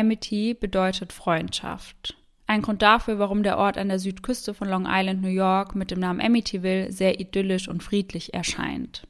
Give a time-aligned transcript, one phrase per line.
[0.00, 2.16] Amity bedeutet Freundschaft.
[2.46, 5.90] Ein Grund dafür, warum der Ort an der Südküste von Long Island, New York mit
[5.90, 9.06] dem Namen Amityville sehr idyllisch und friedlich erscheint.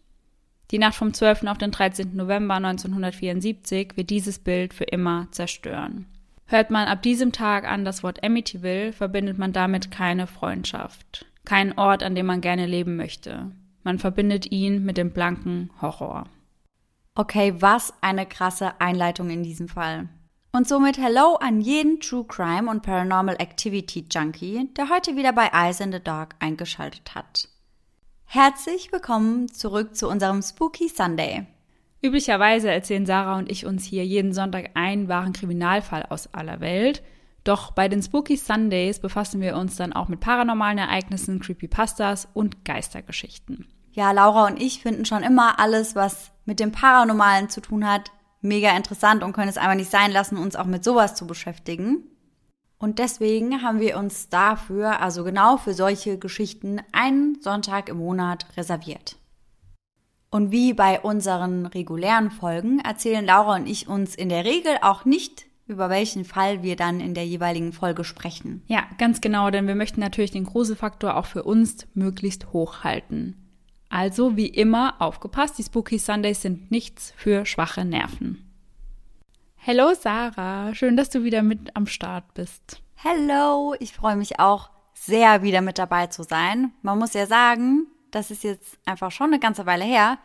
[0.71, 1.45] Die Nacht vom 12.
[1.45, 2.15] auf den 13.
[2.17, 6.07] November 1974 wird dieses Bild für immer zerstören.
[6.47, 11.79] Hört man ab diesem Tag an das Wort Amityville, verbindet man damit keine Freundschaft, keinen
[11.79, 13.53] Ort, an dem man gerne leben möchte.
[13.85, 16.27] Man verbindet ihn mit dem blanken Horror.
[17.15, 20.09] Okay, was eine krasse Einleitung in diesem Fall.
[20.53, 25.49] Und somit Hello an jeden True Crime und Paranormal Activity Junkie, der heute wieder bei
[25.53, 27.49] Eyes in the Dark eingeschaltet hat.
[28.25, 31.47] Herzlich willkommen zurück zu unserem Spooky Sunday.
[32.03, 37.05] Üblicherweise erzählen Sarah und ich uns hier jeden Sonntag einen wahren Kriminalfall aus aller Welt.
[37.45, 42.65] Doch bei den Spooky Sundays befassen wir uns dann auch mit paranormalen Ereignissen, Creepypastas und
[42.65, 43.69] Geistergeschichten.
[43.93, 48.11] Ja, Laura und ich finden schon immer alles, was mit dem Paranormalen zu tun hat,
[48.41, 52.05] mega interessant und können es einfach nicht sein lassen, uns auch mit sowas zu beschäftigen.
[52.79, 58.47] Und deswegen haben wir uns dafür, also genau für solche Geschichten, einen Sonntag im Monat
[58.57, 59.17] reserviert.
[60.31, 65.05] Und wie bei unseren regulären Folgen erzählen Laura und ich uns in der Regel auch
[65.05, 68.63] nicht, über welchen Fall wir dann in der jeweiligen Folge sprechen.
[68.67, 73.50] Ja, ganz genau, denn wir möchten natürlich den Gruselfaktor auch für uns möglichst hoch halten.
[73.91, 78.49] Also wie immer aufgepasst, die Spooky Sundays sind nichts für schwache Nerven.
[79.57, 82.83] Hello Sarah, schön, dass du wieder mit am Start bist.
[82.95, 86.73] Hello, ich freue mich auch sehr wieder mit dabei zu sein.
[86.83, 90.19] Man muss ja sagen, das ist jetzt einfach schon eine ganze Weile her,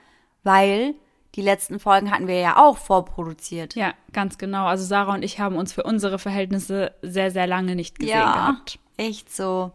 [0.43, 0.93] weil
[1.33, 3.75] die letzten Folgen hatten wir ja auch vorproduziert.
[3.75, 4.67] Ja, ganz genau.
[4.67, 8.31] Also Sarah und ich haben uns für unsere Verhältnisse sehr, sehr lange nicht gesehen ja,
[8.31, 8.79] gehabt.
[8.97, 9.71] Echt so.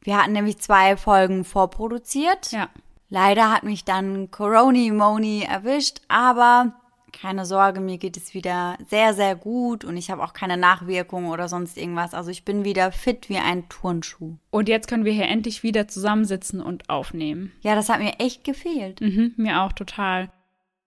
[0.00, 2.52] Wir hatten nämlich zwei Folgen vorproduziert.
[2.52, 2.68] Ja.
[3.10, 6.72] Leider hat mich dann Coroni Moni erwischt, aber
[7.12, 11.28] keine Sorge, mir geht es wieder sehr, sehr gut und ich habe auch keine Nachwirkungen
[11.30, 12.14] oder sonst irgendwas.
[12.14, 14.36] Also ich bin wieder fit wie ein Turnschuh.
[14.50, 17.50] Und jetzt können wir hier endlich wieder zusammensitzen und aufnehmen.
[17.62, 19.00] Ja, das hat mir echt gefehlt.
[19.00, 20.30] Mhm, mir auch total.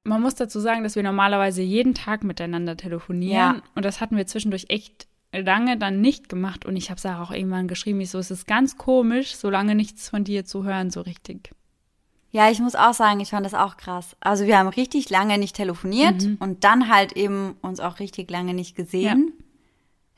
[0.06, 3.62] Man muss dazu sagen, dass wir normalerweise jeden Tag miteinander telefonieren Ja.
[3.76, 7.32] und das hatten wir zwischendurch echt lange dann nicht gemacht und ich habe Sarah auch
[7.32, 10.90] irgendwann geschrieben, ich so, es ist ganz komisch, so lange nichts von dir zu hören,
[10.90, 11.52] so richtig.
[12.36, 14.16] Ja, ich muss auch sagen, ich fand das auch krass.
[14.20, 18.56] Also wir haben richtig lange nicht telefoniert und dann halt eben uns auch richtig lange
[18.56, 19.34] nicht gesehen.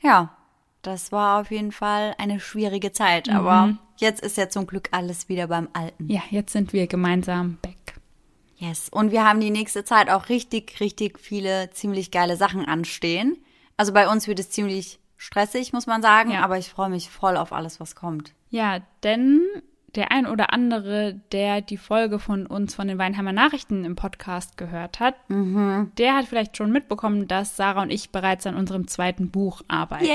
[0.00, 0.34] Ja,
[0.80, 5.28] das war auf jeden Fall eine schwierige Zeit, aber jetzt ist ja zum Glück alles
[5.28, 6.08] wieder beim Alten.
[6.08, 7.76] Ja, jetzt sind wir gemeinsam back.
[8.56, 8.88] Yes.
[8.88, 13.36] Und wir haben die nächste Zeit auch richtig, richtig viele ziemlich geile Sachen anstehen.
[13.76, 16.42] Also bei uns wird es ziemlich stressig, muss man sagen, Ja.
[16.42, 18.32] aber ich freue mich voll auf alles, was kommt.
[18.48, 19.42] Ja, denn
[19.96, 24.56] der ein oder andere, der die Folge von uns von den Weinheimer Nachrichten im Podcast
[24.56, 29.30] gehört hat, der hat vielleicht schon mitbekommen, dass Sarah und ich bereits an unserem zweiten
[29.30, 30.06] Buch arbeiten.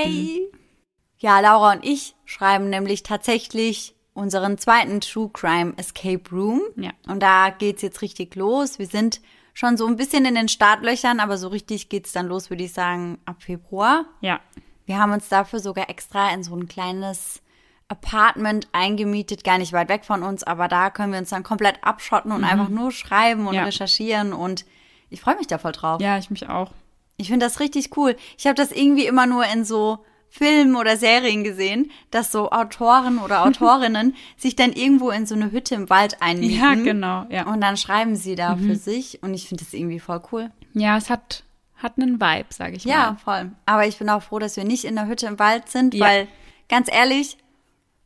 [1.18, 6.60] Ja, Laura und ich schreiben nämlich tatsächlich unseren zweiten True Crime Escape Room.
[6.76, 6.90] Ja.
[7.06, 8.78] Und da geht's jetzt richtig los.
[8.78, 9.20] Wir sind
[9.54, 12.72] schon so ein bisschen in den Startlöchern, aber so richtig geht's dann los, würde ich
[12.72, 14.04] sagen, ab Februar.
[14.20, 14.40] Ja,
[14.84, 17.42] Wir haben uns dafür sogar extra in so ein kleines
[17.92, 21.76] Apartment eingemietet, gar nicht weit weg von uns, aber da können wir uns dann komplett
[21.82, 23.64] abschotten und einfach nur schreiben und Ja.
[23.64, 24.64] recherchieren und
[25.10, 26.00] ich freue mich da voll drauf.
[26.00, 26.70] ja, ich mich auch.
[27.18, 28.16] Ich finde das richtig cool.
[28.38, 29.98] Ich habe das irgendwie immer nur in so
[30.30, 35.52] Filmen oder Serien gesehen, dass so Autoren oder Autorinnen sich dann irgendwo in so eine
[35.52, 36.56] Hütte im Wald einmieten.
[36.58, 37.46] Ja, genau, ja.
[37.46, 40.50] Und dann schreiben sie da für sich und ich finde das irgendwie voll cool.
[40.72, 41.44] Ja, es hat,
[41.76, 43.16] hat einen Vibe, sag ich Ja, mal.
[43.42, 43.52] voll.
[43.66, 46.06] Aber ich bin auch froh, dass wir nicht in der Hütte im Wald sind, Ja.
[46.06, 46.28] weil
[46.70, 47.36] ganz ehrlich,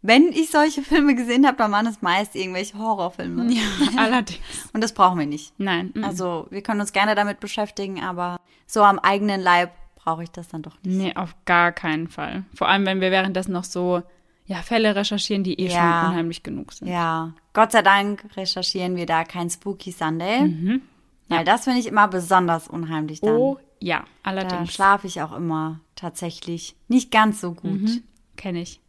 [0.07, 3.53] wenn ich solche Filme gesehen habe, dann waren es meist irgendwelche Horrorfilme.
[3.53, 3.63] Ja,
[3.97, 4.41] allerdings.
[4.73, 5.53] Und das brauchen wir nicht.
[5.59, 5.93] Nein.
[5.95, 6.05] mm.
[6.05, 10.49] Also wir können uns gerne damit beschäftigen, aber so am eigenen Leib brauche ich das
[10.49, 10.97] dann doch nicht.
[10.97, 12.45] Nee, auf gar keinen Fall.
[12.55, 14.03] Vor allem, wenn wir währenddessen noch so
[14.47, 16.03] ja, Fälle recherchieren, die eh Ja.
[16.03, 16.87] schon unheimlich genug sind.
[16.89, 20.43] Ja, Gott sei Dank recherchieren wir da kein Spooky Sunday.
[20.43, 20.83] Mhm.
[21.29, 23.35] Weil das finde ich immer besonders unheimlich dann.
[23.35, 24.73] Oh, ja, da allerdings.
[24.73, 27.81] schlafe ich auch immer tatsächlich nicht ganz so gut.
[27.81, 28.03] Mhm.
[28.37, 28.81] Kenne ich.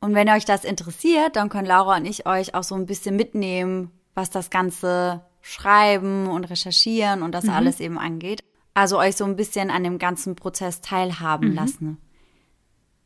[0.00, 3.16] Und wenn euch das interessiert, dann können Laura und ich euch auch so ein bisschen
[3.16, 7.50] mitnehmen, was das ganze Schreiben und Recherchieren und das Mhm.
[7.50, 8.42] alles eben angeht.
[8.74, 11.54] Also euch so ein bisschen an dem ganzen Prozess teilhaben Mhm.
[11.54, 11.98] lassen.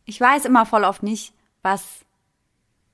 [0.05, 1.33] Ich weiß immer voll oft nicht,
[1.63, 2.01] was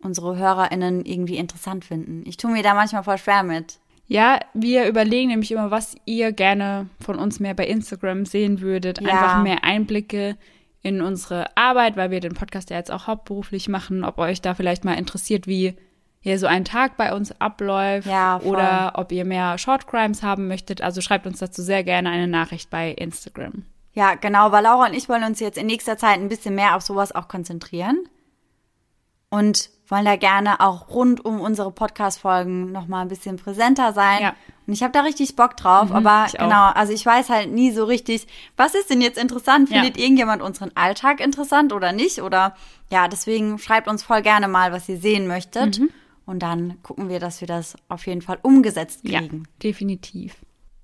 [0.01, 2.23] unsere HörerInnen irgendwie interessant finden.
[2.27, 3.79] Ich tue mir da manchmal voll schwer mit.
[4.09, 9.01] Ja, wir überlegen nämlich immer, was ihr gerne von uns mehr bei Instagram sehen würdet.
[9.01, 9.09] Ja.
[9.11, 10.37] Einfach mehr Einblicke
[10.83, 14.05] in unsere Arbeit, weil wir den Podcast ja jetzt auch hauptberuflich machen.
[14.05, 15.77] Ob euch da vielleicht mal interessiert, wie
[16.21, 20.49] hier so ein Tag bei uns abläuft Ja, oder ob ihr mehr Short Crimes haben
[20.49, 20.83] möchtet.
[20.83, 23.65] Also schreibt uns dazu sehr gerne eine Nachricht bei Instagram.
[23.93, 26.77] Ja, genau, weil Laura und ich wollen uns jetzt in nächster Zeit ein bisschen mehr
[26.77, 28.09] auf sowas auch konzentrieren.
[29.31, 34.23] Und wollen da gerne auch rund um unsere Podcast-Folgen nochmal ein bisschen präsenter sein.
[34.23, 34.35] Ja.
[34.67, 37.71] Und ich habe da richtig Bock drauf, mhm, aber genau, also ich weiß halt nie
[37.71, 39.69] so richtig, was ist denn jetzt interessant?
[39.69, 40.03] Findet ja.
[40.03, 42.21] irgendjemand unseren Alltag interessant oder nicht?
[42.21, 42.57] Oder
[42.91, 45.79] ja, deswegen schreibt uns voll gerne mal, was ihr sehen möchtet.
[45.79, 45.91] Mhm.
[46.25, 49.45] Und dann gucken wir, dass wir das auf jeden Fall umgesetzt kriegen.
[49.45, 50.35] Ja, definitiv.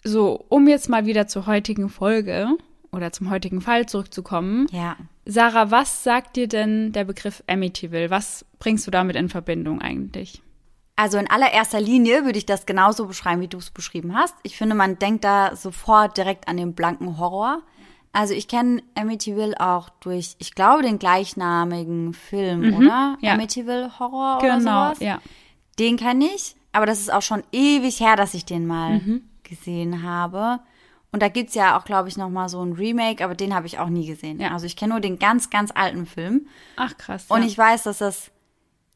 [0.04, 2.56] So, um jetzt mal wieder zur heutigen Folge
[2.92, 4.66] oder zum heutigen Fall zurückzukommen.
[4.70, 4.96] Ja.
[5.24, 8.10] Sarah, was sagt dir denn der Begriff Amityville?
[8.10, 10.42] Was bringst du damit in Verbindung eigentlich?
[10.96, 14.34] Also in allererster Linie würde ich das genauso beschreiben, wie du es beschrieben hast.
[14.42, 17.62] Ich finde, man denkt da sofort direkt an den blanken Horror.
[18.12, 23.16] Also ich kenne Amityville auch durch, ich glaube, den gleichnamigen Film, mhm, oder?
[23.20, 23.32] Ja.
[23.32, 24.98] Amityville Horror genau, oder sowas.
[25.00, 25.20] ja.
[25.78, 29.22] Den kenne ich, aber das ist auch schon ewig her, dass ich den mal mhm.
[29.42, 30.60] gesehen habe.
[31.12, 33.66] Und da gibt's ja auch, glaube ich, noch mal so ein Remake, aber den habe
[33.66, 34.40] ich auch nie gesehen.
[34.40, 34.52] Ja.
[34.52, 36.46] Also ich kenne nur den ganz, ganz alten Film.
[36.76, 37.26] Ach krass.
[37.28, 37.36] Ja.
[37.36, 38.30] Und ich weiß, dass das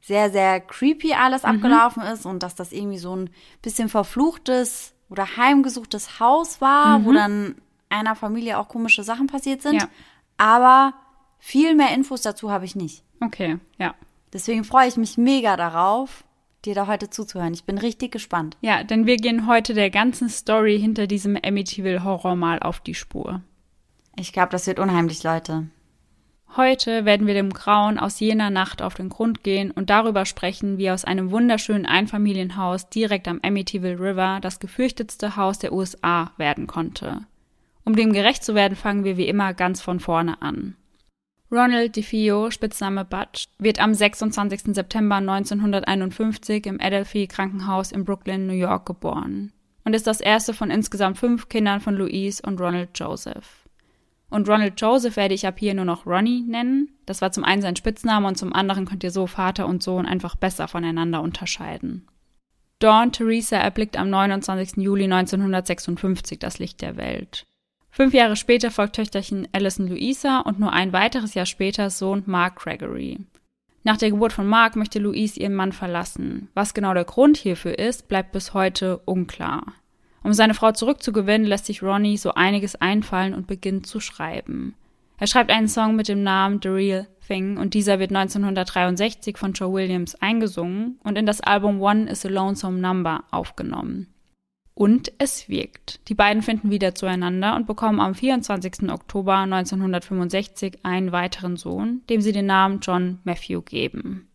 [0.00, 1.50] sehr, sehr creepy alles mhm.
[1.50, 3.30] abgelaufen ist und dass das irgendwie so ein
[3.60, 7.04] bisschen verfluchtes oder heimgesuchtes Haus war, mhm.
[7.04, 7.54] wo dann
[7.90, 9.82] einer Familie auch komische Sachen passiert sind.
[9.82, 9.88] Ja.
[10.38, 10.94] Aber
[11.38, 13.04] viel mehr Infos dazu habe ich nicht.
[13.20, 13.94] Okay, ja.
[14.32, 16.24] Deswegen freue ich mich mega darauf,
[16.66, 17.54] dir da heute zuzuhören.
[17.54, 18.56] Ich bin richtig gespannt.
[18.60, 22.94] Ja, denn wir gehen heute der ganzen Story hinter diesem Amityville Horror mal auf die
[22.94, 23.40] Spur.
[24.18, 25.68] Ich glaube, das wird unheimlich, Leute.
[26.56, 30.78] Heute werden wir dem Grauen aus jener Nacht auf den Grund gehen und darüber sprechen,
[30.78, 36.66] wie aus einem wunderschönen Einfamilienhaus direkt am Amityville River das gefürchtetste Haus der USA werden
[36.66, 37.26] konnte.
[37.84, 40.76] Um dem gerecht zu werden, fangen wir wie immer ganz von vorne an.
[41.50, 44.74] Ronald DeFeo, Spitzname Butch, wird am 26.
[44.74, 49.52] September 1951 im Adelphi Krankenhaus in Brooklyn, New York geboren
[49.84, 53.68] und ist das erste von insgesamt fünf Kindern von Louise und Ronald Joseph.
[54.28, 56.88] Und Ronald Joseph werde ich ab hier nur noch Ronnie nennen.
[57.06, 60.04] Das war zum einen sein Spitzname und zum anderen könnt ihr so Vater und Sohn
[60.04, 62.08] einfach besser voneinander unterscheiden.
[62.80, 64.78] Dawn Theresa erblickt am 29.
[64.78, 67.46] Juli 1956 das Licht der Welt.
[67.96, 72.56] Fünf Jahre später folgt Töchterchen Alison Louisa und nur ein weiteres Jahr später Sohn Mark
[72.56, 73.20] Gregory.
[73.84, 76.50] Nach der Geburt von Mark möchte Louise ihren Mann verlassen.
[76.52, 79.72] Was genau der Grund hierfür ist, bleibt bis heute unklar.
[80.22, 84.74] Um seine Frau zurückzugewinnen, lässt sich Ronnie so einiges einfallen und beginnt zu schreiben.
[85.16, 89.54] Er schreibt einen Song mit dem Namen The Real Thing und dieser wird 1963 von
[89.54, 94.08] Joe Williams eingesungen und in das Album One is a Lonesome Number aufgenommen.
[94.78, 96.06] Und es wirkt.
[96.08, 98.90] Die beiden finden wieder zueinander und bekommen am 24.
[98.90, 104.28] Oktober 1965 einen weiteren Sohn, dem sie den Namen John Matthew geben.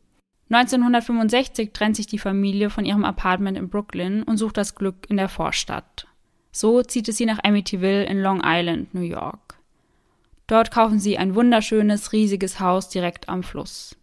[0.50, 5.18] 1965 trennt sich die Familie von ihrem Apartment in Brooklyn und sucht das Glück in
[5.18, 6.08] der Vorstadt.
[6.52, 9.60] So zieht es sie nach Amityville in Long Island, New York.
[10.48, 13.96] Dort kaufen sie ein wunderschönes, riesiges Haus direkt am Fluss.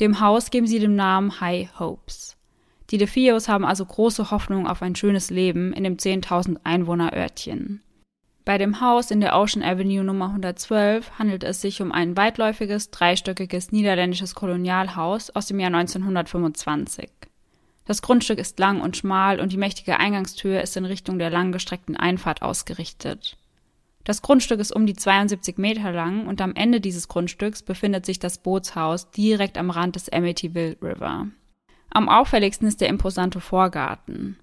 [0.00, 2.35] Dem Haus geben sie den Namen High Hopes.
[2.90, 7.82] Die DeFios haben also große Hoffnung auf ein schönes Leben in dem 10.000 Einwohner Örtchen.
[8.44, 12.92] Bei dem Haus in der Ocean Avenue Nummer 112 handelt es sich um ein weitläufiges,
[12.92, 17.10] dreistöckiges niederländisches Kolonialhaus aus dem Jahr 1925.
[17.86, 21.96] Das Grundstück ist lang und schmal und die mächtige Eingangstür ist in Richtung der langgestreckten
[21.96, 23.36] Einfahrt ausgerichtet.
[24.04, 28.20] Das Grundstück ist um die 72 Meter lang und am Ende dieses Grundstücks befindet sich
[28.20, 31.26] das Bootshaus direkt am Rand des Amityville River.
[31.90, 34.38] Am auffälligsten ist der imposante Vorgarten.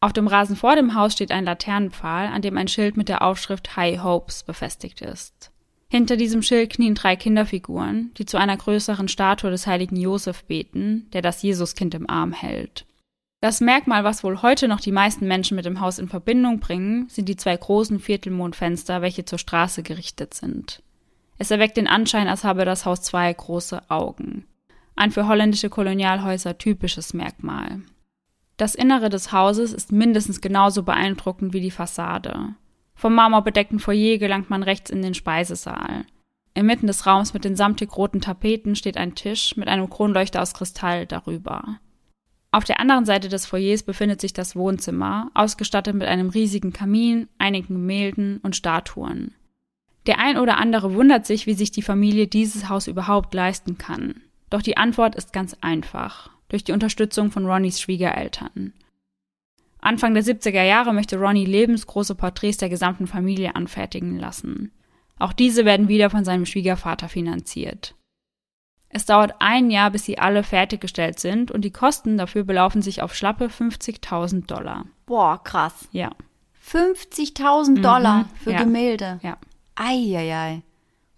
[0.00, 3.22] Auf dem Rasen vor dem Haus steht ein Laternenpfahl, an dem ein Schild mit der
[3.22, 5.50] Aufschrift High Hopes befestigt ist.
[5.88, 11.08] Hinter diesem Schild knien drei Kinderfiguren, die zu einer größeren Statue des heiligen Josef beten,
[11.12, 12.86] der das Jesuskind im Arm hält.
[13.40, 17.08] Das Merkmal, was wohl heute noch die meisten Menschen mit dem Haus in Verbindung bringen,
[17.08, 20.82] sind die zwei großen Viertelmondfenster, welche zur Straße gerichtet sind.
[21.38, 24.46] Es erweckt den Anschein, als habe das Haus zwei große Augen
[24.96, 27.82] ein für holländische Kolonialhäuser typisches Merkmal.
[28.56, 32.54] Das Innere des Hauses ist mindestens genauso beeindruckend wie die Fassade.
[32.94, 36.06] Vom marmorbedeckten Foyer gelangt man rechts in den Speisesaal.
[36.54, 40.54] Inmitten des Raums mit den samtig roten Tapeten steht ein Tisch mit einem Kronleuchter aus
[40.54, 41.78] Kristall darüber.
[42.50, 47.28] Auf der anderen Seite des Foyers befindet sich das Wohnzimmer, ausgestattet mit einem riesigen Kamin,
[47.36, 49.34] einigen Gemälden und Statuen.
[50.06, 54.22] Der ein oder andere wundert sich, wie sich die Familie dieses Haus überhaupt leisten kann.
[54.50, 56.30] Doch die Antwort ist ganz einfach.
[56.48, 58.72] Durch die Unterstützung von Ronnys Schwiegereltern.
[59.80, 64.72] Anfang der 70er Jahre möchte Ronny lebensgroße Porträts der gesamten Familie anfertigen lassen.
[65.18, 67.94] Auch diese werden wieder von seinem Schwiegervater finanziert.
[68.88, 73.02] Es dauert ein Jahr, bis sie alle fertiggestellt sind und die Kosten dafür belaufen sich
[73.02, 74.86] auf schlappe 50.000 Dollar.
[75.06, 75.88] Boah, krass.
[75.92, 76.10] Ja.
[76.68, 79.20] 50.000 Dollar mhm, für ja, Gemälde.
[79.22, 79.36] Ja.
[79.74, 80.62] Eieiei.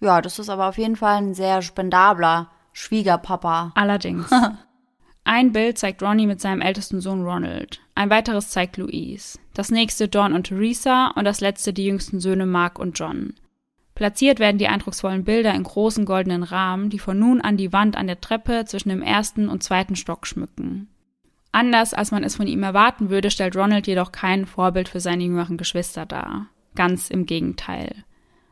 [0.01, 3.73] Ja, das ist aber auf jeden Fall ein sehr spendabler Schwiegerpapa.
[3.75, 4.31] Allerdings.
[5.25, 7.81] Ein Bild zeigt Ronnie mit seinem ältesten Sohn Ronald.
[7.95, 9.39] Ein weiteres zeigt Louise.
[9.53, 13.35] Das nächste Dawn und Theresa und das letzte die jüngsten Söhne Mark und John.
[13.95, 17.97] Platziert werden die eindrucksvollen Bilder in großen goldenen Rahmen, die von nun an die Wand
[17.97, 20.89] an der Treppe zwischen dem ersten und zweiten Stock schmücken.
[21.53, 25.25] Anders als man es von ihm erwarten würde, stellt Ronald jedoch kein Vorbild für seine
[25.25, 26.47] jüngeren Geschwister dar.
[26.75, 28.05] Ganz im Gegenteil.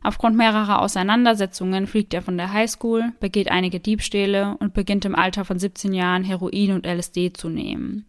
[0.06, 5.44] Aufgrund mehrerer Auseinandersetzungen fliegt er von der Highschool, begeht einige Diebstähle und beginnt im Alter
[5.44, 8.06] von 17 Jahren Heroin und LSD zu nehmen.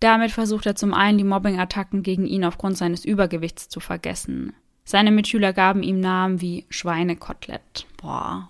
[0.00, 4.54] Damit versucht er zum einen die Mobbing-Attacken gegen ihn aufgrund seines Übergewichts zu vergessen.
[4.86, 7.88] Seine Mitschüler gaben ihm Namen wie Schweinekotelett.
[7.98, 8.48] Boah.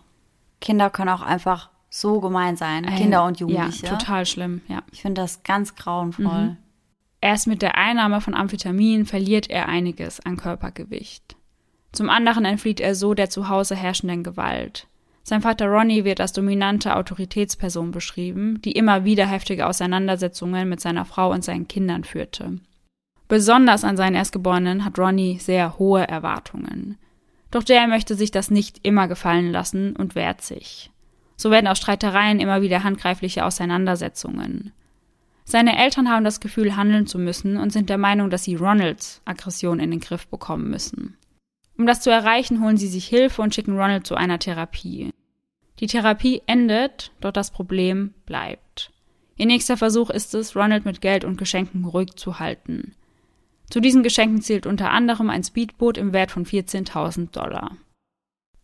[0.61, 2.85] Kinder können auch einfach so gemein sein.
[2.85, 3.87] Äh, Kinder und Jugendliche.
[3.87, 4.85] Ja, total schlimm, ja.
[4.93, 6.43] Ich finde das ganz grauenvoll.
[6.43, 6.57] Mhm.
[7.21, 11.34] Erst mit der Einnahme von Amphetamin verliert er einiges an Körpergewicht.
[11.95, 14.89] Zum anderen entflieht er so der zu Hause herrschenden Gewalt.
[15.23, 21.05] Sein Vater Ronnie wird als dominante Autoritätsperson beschrieben, die immer wieder heftige Auseinandersetzungen mit seiner
[21.05, 22.59] Frau und seinen Kindern führte.
[23.29, 26.99] Besonders an seinen Erstgeborenen hat Ronnie sehr hohe Erwartungen.
[27.53, 30.91] Doch der möchte sich das nicht immer gefallen lassen und wehrt sich.
[31.37, 34.73] So werden aus Streitereien immer wieder handgreifliche Auseinandersetzungen.
[35.45, 39.23] Seine Eltern haben das Gefühl, handeln zu müssen und sind der Meinung, dass sie Ronalds
[39.25, 41.17] Aggression in den Griff bekommen müssen.
[41.77, 45.13] Um das zu erreichen, holen sie sich Hilfe und schicken Ronald zu einer Therapie.
[45.81, 48.93] Die Therapie endet, doch das Problem bleibt.
[49.37, 52.95] Ihr nächster Versuch ist es, Ronald mit Geld und Geschenken ruhig zu halten.
[53.69, 57.77] Zu diesen Geschenken zählt unter anderem ein Speedboot im Wert von 14.000 Dollar.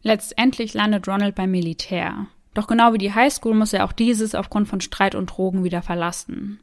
[0.03, 2.29] Letztendlich landet Ronald beim Militär.
[2.55, 5.83] Doch genau wie die Highschool muss er auch dieses aufgrund von Streit und Drogen wieder
[5.83, 6.61] verlassen.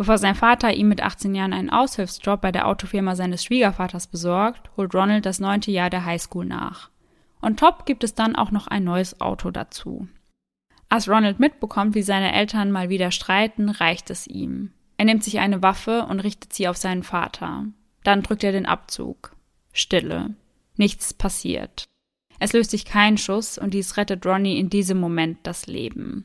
[0.00, 4.70] Bevor sein Vater ihm mit 18 Jahren einen Aushilfsjob bei der Autofirma seines Schwiegervaters besorgt,
[4.78, 6.88] holt Ronald das neunte Jahr der Highschool nach.
[7.42, 10.08] Und top gibt es dann auch noch ein neues Auto dazu.
[10.88, 14.72] Als Ronald mitbekommt, wie seine Eltern mal wieder streiten, reicht es ihm.
[14.96, 17.66] Er nimmt sich eine Waffe und richtet sie auf seinen Vater.
[18.02, 19.36] Dann drückt er den Abzug.
[19.70, 20.34] Stille.
[20.78, 21.84] Nichts passiert.
[22.38, 26.24] Es löst sich kein Schuss und dies rettet Ronnie in diesem Moment das Leben.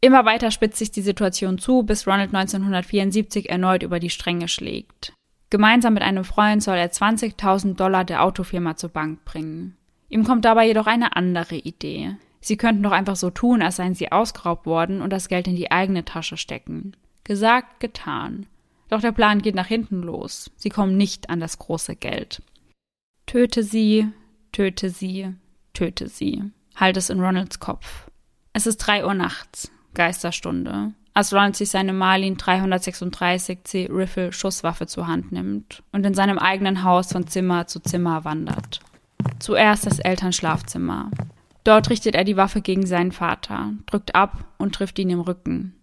[0.00, 5.12] Immer weiter spitzt sich die Situation zu, bis Ronald 1974 erneut über die Stränge schlägt.
[5.50, 9.76] Gemeinsam mit einem Freund soll er 20.000 Dollar der Autofirma zur Bank bringen.
[10.08, 12.16] Ihm kommt dabei jedoch eine andere Idee.
[12.40, 15.56] Sie könnten doch einfach so tun, als seien sie ausgeraubt worden und das Geld in
[15.56, 16.96] die eigene Tasche stecken.
[17.24, 18.46] Gesagt, getan.
[18.88, 20.50] Doch der Plan geht nach hinten los.
[20.56, 22.42] Sie kommen nicht an das große Geld.
[23.26, 24.08] Töte sie,
[24.52, 25.34] töte sie,
[25.74, 26.44] töte sie.
[26.76, 28.08] Halt es in Ronalds Kopf.
[28.52, 29.72] Es ist drei Uhr nachts.
[29.96, 36.38] Geisterstunde, als Ronald sich seine Marlin 336C Riffle Schusswaffe zur Hand nimmt und in seinem
[36.38, 38.78] eigenen Haus von Zimmer zu Zimmer wandert.
[39.40, 41.10] Zuerst das Elternschlafzimmer.
[41.64, 45.74] Dort richtet er die Waffe gegen seinen Vater, drückt ab und trifft ihn im Rücken.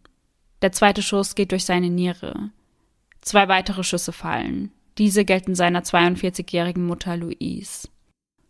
[0.62, 2.52] Der zweite Schuss geht durch seine Niere.
[3.20, 4.72] Zwei weitere Schüsse fallen.
[4.98, 7.90] Diese gelten seiner 42-jährigen Mutter Louise.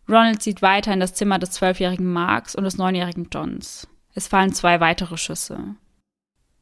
[0.08, 3.88] Ronald zieht weiter in das Zimmer des zwölfjährigen Marks und des neunjährigen Johns.
[4.14, 5.74] Es fallen zwei weitere Schüsse.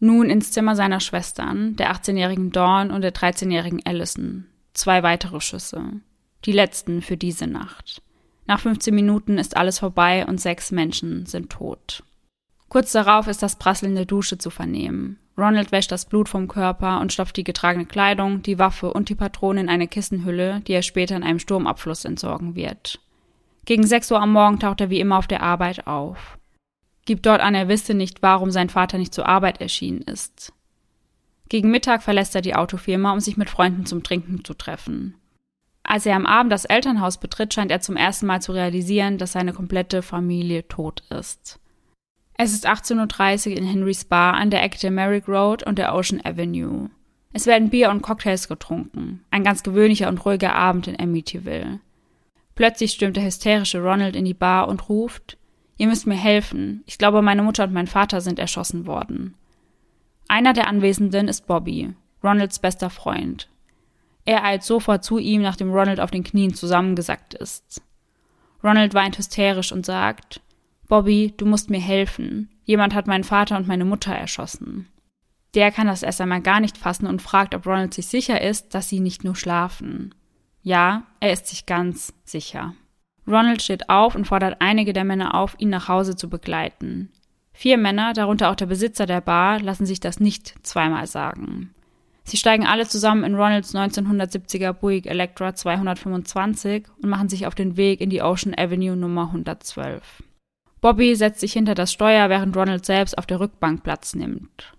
[0.01, 4.47] Nun ins Zimmer seiner Schwestern, der 18-jährigen Dawn und der 13-jährigen Allison.
[4.73, 5.85] Zwei weitere Schüsse.
[6.45, 8.03] Die letzten für diese Nacht.
[8.47, 12.03] Nach 15 Minuten ist alles vorbei und sechs Menschen sind tot.
[12.69, 15.19] Kurz darauf ist das Prasseln der Dusche zu vernehmen.
[15.37, 19.15] Ronald wäscht das Blut vom Körper und stopft die getragene Kleidung, die Waffe und die
[19.15, 22.99] Patrone in eine Kissenhülle, die er später in einem Sturmabfluss entsorgen wird.
[23.67, 26.39] Gegen 6 Uhr am Morgen taucht er wie immer auf der Arbeit auf
[27.05, 30.53] gibt dort an, er wisse nicht, warum sein Vater nicht zur Arbeit erschienen ist.
[31.49, 35.15] Gegen Mittag verlässt er die Autofirma, um sich mit Freunden zum Trinken zu treffen.
[35.83, 39.33] Als er am Abend das Elternhaus betritt, scheint er zum ersten Mal zu realisieren, dass
[39.33, 41.59] seine komplette Familie tot ist.
[42.39, 45.95] Es ist 18.30 Uhr in Henry's Bar an der Ecke der Merrick Road und der
[45.95, 46.89] Ocean Avenue.
[47.33, 49.25] Es werden Bier und Cocktails getrunken.
[49.31, 51.81] Ein ganz gewöhnlicher und ruhiger Abend in Amityville.
[52.55, 55.39] Plötzlich stürmt der hysterische Ronald in die Bar und ruft,
[55.77, 56.83] Ihr müsst mir helfen.
[56.87, 59.35] Ich glaube, meine Mutter und mein Vater sind erschossen worden.
[60.29, 63.49] Einer der Anwesenden ist Bobby, Ronalds bester Freund.
[64.25, 67.83] Er eilt sofort zu ihm, nachdem Ronald auf den Knien zusammengesackt ist.
[68.63, 70.41] Ronald weint hysterisch und sagt,
[70.89, 72.49] Bobby, du musst mir helfen.
[72.65, 74.89] Jemand hat meinen Vater und meine Mutter erschossen.
[75.55, 78.75] Der kann das erst einmal gar nicht fassen und fragt, ob Ronald sich sicher ist,
[78.75, 80.15] dass sie nicht nur schlafen.
[80.63, 82.75] Ja, er ist sich ganz sicher.
[83.27, 87.11] Ronald steht auf und fordert einige der Männer auf, ihn nach Hause zu begleiten.
[87.53, 91.75] Vier Männer, darunter auch der Besitzer der Bar, lassen sich das nicht zweimal sagen.
[92.25, 97.77] Sie steigen alle zusammen in Ronalds 1970er Buick Electra 225 und machen sich auf den
[97.77, 100.23] Weg in die Ocean Avenue Nummer 112.
[100.81, 104.73] Bobby setzt sich hinter das Steuer, während Ronald selbst auf der Rückbank Platz nimmt.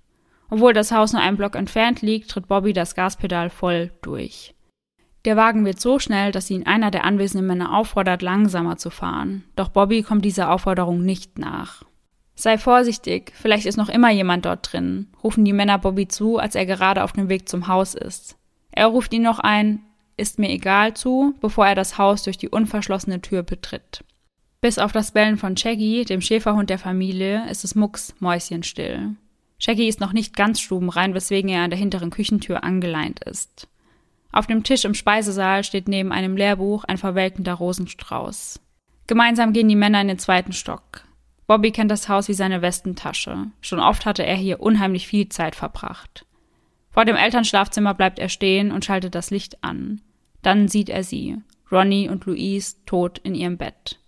[0.49, 4.53] Obwohl das Haus nur einen Block entfernt liegt, tritt Bobby das Gaspedal voll durch.
[5.25, 9.45] Der Wagen wird so schnell, dass ihn einer der anwesenden Männer auffordert, langsamer zu fahren.
[9.55, 11.83] Doch Bobby kommt dieser Aufforderung nicht nach.
[12.35, 16.55] Sei vorsichtig, vielleicht ist noch immer jemand dort drin, rufen die Männer Bobby zu, als
[16.55, 18.37] er gerade auf dem Weg zum Haus ist.
[18.71, 19.79] Er ruft ihn noch ein,
[20.17, 24.03] ist mir egal zu, bevor er das Haus durch die unverschlossene Tür betritt.
[24.61, 29.15] Bis auf das Bellen von Shaggy, dem Schäferhund der Familie, ist es mucks mäuschenstill.
[29.59, 33.67] Shaggy ist noch nicht ganz stubenrein, weswegen er an der hinteren Küchentür angeleint ist.
[34.33, 38.59] Auf dem Tisch im Speisesaal steht neben einem Lehrbuch ein verwelkender Rosenstrauß.
[39.05, 41.03] Gemeinsam gehen die Männer in den zweiten Stock.
[41.45, 43.51] Bobby kennt das Haus wie seine Westentasche.
[43.61, 46.25] Schon oft hatte er hier unheimlich viel Zeit verbracht.
[46.89, 50.01] Vor dem Elternschlafzimmer bleibt er stehen und schaltet das Licht an.
[50.41, 51.37] Dann sieht er sie,
[51.71, 53.99] Ronnie und Louise, tot in ihrem Bett.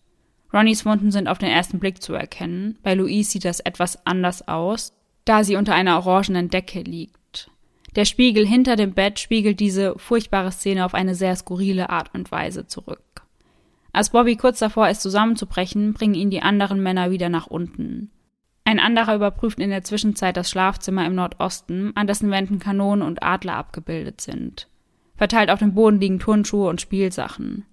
[0.52, 2.80] Ronnies Wunden sind auf den ersten Blick zu erkennen.
[2.82, 4.94] Bei Louise sieht das etwas anders aus,
[5.26, 7.16] da sie unter einer orangenen Decke liegt.
[7.96, 12.32] Der Spiegel hinter dem Bett spiegelt diese furchtbare Szene auf eine sehr skurrile Art und
[12.32, 13.24] Weise zurück.
[13.94, 18.12] Als Bobby kurz davor ist zusammenzubrechen, bringen ihn die anderen Männer wieder nach unten.
[18.66, 23.24] Ein anderer überprüft in der Zwischenzeit das Schlafzimmer im Nordosten, an dessen Wänden Kanonen und
[23.24, 24.68] Adler abgebildet sind.
[25.16, 27.66] Verteilt auf dem Boden liegen Turnschuhe und Spielsachen.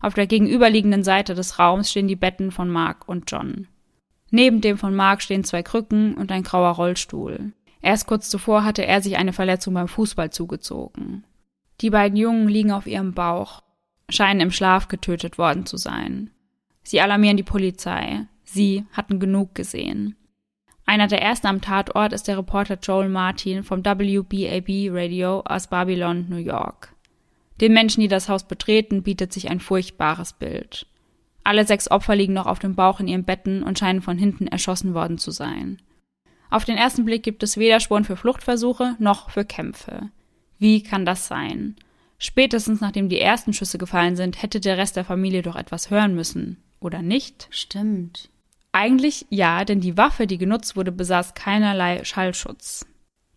[0.00, 3.68] Auf der gegenüberliegenden Seite des Raums stehen die Betten von Mark und John.
[4.30, 7.52] Neben dem von Mark stehen zwei Krücken und ein grauer Rollstuhl.
[7.80, 11.24] Erst kurz zuvor hatte er sich eine Verletzung beim Fußball zugezogen.
[11.80, 13.62] Die beiden Jungen liegen auf ihrem Bauch
[14.10, 16.30] scheinen im Schlaf getötet worden zu sein.
[16.82, 18.26] Sie alarmieren die Polizei.
[18.44, 20.16] Sie hatten genug gesehen.
[20.86, 26.26] Einer der ersten am Tatort ist der Reporter Joel Martin vom WBAB Radio aus Babylon,
[26.30, 26.94] New York.
[27.60, 30.86] Den Menschen, die das Haus betreten, bietet sich ein furchtbares Bild.
[31.44, 34.46] Alle sechs Opfer liegen noch auf dem Bauch in ihren Betten und scheinen von hinten
[34.46, 35.82] erschossen worden zu sein.
[36.50, 40.10] Auf den ersten Blick gibt es weder Spuren für Fluchtversuche noch für Kämpfe.
[40.58, 41.76] Wie kann das sein?
[42.18, 46.14] Spätestens nachdem die ersten Schüsse gefallen sind, hätte der Rest der Familie doch etwas hören
[46.14, 47.48] müssen, oder nicht?
[47.50, 48.30] Stimmt.
[48.72, 52.86] Eigentlich ja, denn die Waffe, die genutzt wurde, besaß keinerlei Schallschutz.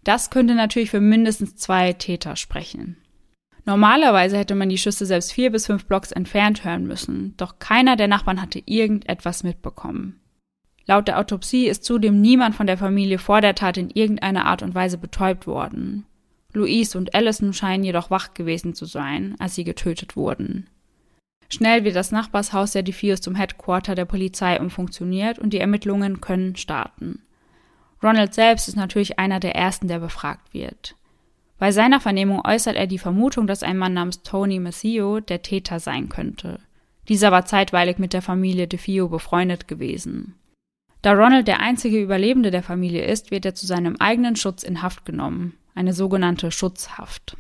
[0.04, 2.98] Das könnte natürlich für mindestens zwei Täter sprechen.
[3.66, 7.96] Normalerweise hätte man die Schüsse selbst vier bis fünf Blocks entfernt hören müssen, doch keiner
[7.96, 10.21] der Nachbarn hatte irgendetwas mitbekommen.
[10.88, 14.64] Laut der Autopsie ist zudem niemand von der Familie vor der Tat in irgendeiner Art
[14.64, 16.06] und Weise betäubt worden.
[16.54, 20.68] Louise und Allison scheinen jedoch wach gewesen zu sein, als sie getötet wurden.
[21.50, 26.56] Schnell wird das Nachbarshaus der Defios zum Headquarter der Polizei umfunktioniert und die Ermittlungen können
[26.56, 27.22] starten.
[28.02, 30.96] Ronald selbst ist natürlich einer der ersten, der befragt wird.
[31.60, 35.80] Bei seiner Vernehmung äußert er die Vermutung, dass ein Mann namens Tony Massio der Täter
[35.80, 36.60] sein könnte.
[37.08, 40.36] Dieser war zeitweilig mit der Familie DeFio befreundet gewesen.
[41.02, 44.82] Da Ronald der einzige Überlebende der Familie ist, wird er zu seinem eigenen Schutz in
[44.82, 47.38] Haft genommen eine sogenannte Schutzhaft.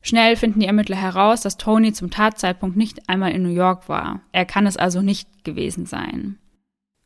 [0.00, 4.20] Schnell finden die Ermittler heraus, dass Tony zum Tatzeitpunkt nicht einmal in New York war.
[4.32, 6.38] Er kann es also nicht gewesen sein.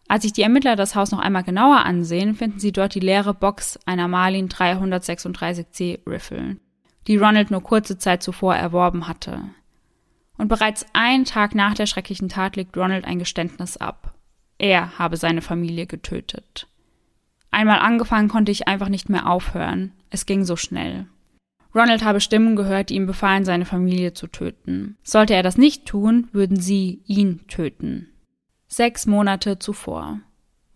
[0.08, 3.34] Als sich die Ermittler das Haus noch einmal genauer ansehen, finden sie dort die leere
[3.34, 6.58] Box einer Marlin 336C Riffle,
[7.06, 9.42] die Ronald nur kurze Zeit zuvor erworben hatte.
[10.36, 14.14] Und bereits einen Tag nach der schrecklichen Tat legt Ronald ein Geständnis ab.
[14.62, 16.68] Er habe seine Familie getötet.
[17.50, 19.90] Einmal angefangen konnte ich einfach nicht mehr aufhören.
[20.08, 21.06] Es ging so schnell.
[21.74, 24.96] Ronald habe Stimmen gehört, die ihm befahlen, seine Familie zu töten.
[25.02, 28.08] Sollte er das nicht tun, würden sie ihn töten.
[28.68, 30.20] Sechs Monate zuvor.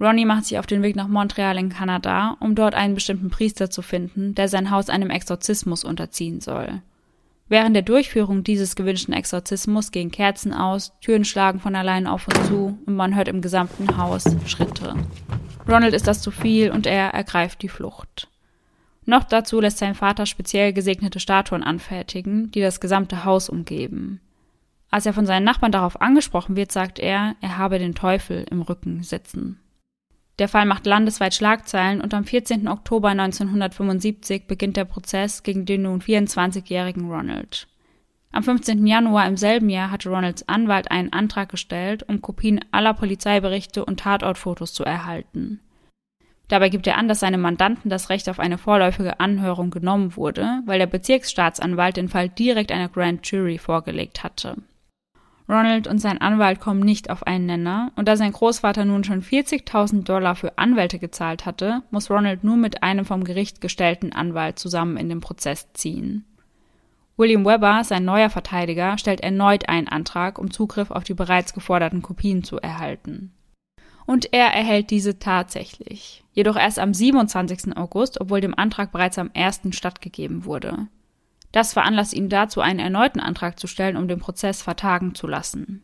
[0.00, 3.70] Ronnie macht sich auf den Weg nach Montreal in Kanada, um dort einen bestimmten Priester
[3.70, 6.82] zu finden, der sein Haus einem Exorzismus unterziehen soll.
[7.48, 12.44] Während der Durchführung dieses gewünschten Exorzismus gehen Kerzen aus, Türen schlagen von allein auf und
[12.46, 14.94] zu und man hört im gesamten Haus Schritte.
[15.68, 18.28] Ronald ist das zu viel und er ergreift die Flucht.
[19.04, 24.20] Noch dazu lässt sein Vater speziell gesegnete Statuen anfertigen, die das gesamte Haus umgeben.
[24.90, 28.62] Als er von seinen Nachbarn darauf angesprochen wird, sagt er, er habe den Teufel im
[28.62, 29.60] Rücken sitzen.
[30.38, 32.68] Der Fall macht landesweit Schlagzeilen und am 14.
[32.68, 37.68] Oktober 1975 beginnt der Prozess gegen den nun 24-jährigen Ronald.
[38.32, 38.86] Am 15.
[38.86, 44.00] Januar im selben Jahr hatte Ronalds Anwalt einen Antrag gestellt, um Kopien aller Polizeiberichte und
[44.00, 45.60] Tatortfotos zu erhalten.
[46.48, 50.60] Dabei gibt er an, dass seinem Mandanten das Recht auf eine vorläufige Anhörung genommen wurde,
[50.66, 54.56] weil der Bezirksstaatsanwalt den Fall direkt einer Grand Jury vorgelegt hatte.
[55.48, 59.22] Ronald und sein Anwalt kommen nicht auf einen Nenner und da sein Großvater nun schon
[59.22, 64.58] 40.000 Dollar für Anwälte gezahlt hatte, muss Ronald nur mit einem vom Gericht gestellten Anwalt
[64.58, 66.24] zusammen in den Prozess ziehen.
[67.16, 72.02] William Webber, sein neuer Verteidiger, stellt erneut einen Antrag, um Zugriff auf die bereits geforderten
[72.02, 73.32] Kopien zu erhalten.
[74.04, 76.24] Und er erhält diese tatsächlich.
[76.32, 77.76] Jedoch erst am 27.
[77.76, 79.62] August, obwohl dem Antrag bereits am 1.
[79.70, 80.88] stattgegeben wurde.
[81.52, 85.82] Das veranlasst ihn dazu, einen erneuten Antrag zu stellen, um den Prozess vertagen zu lassen.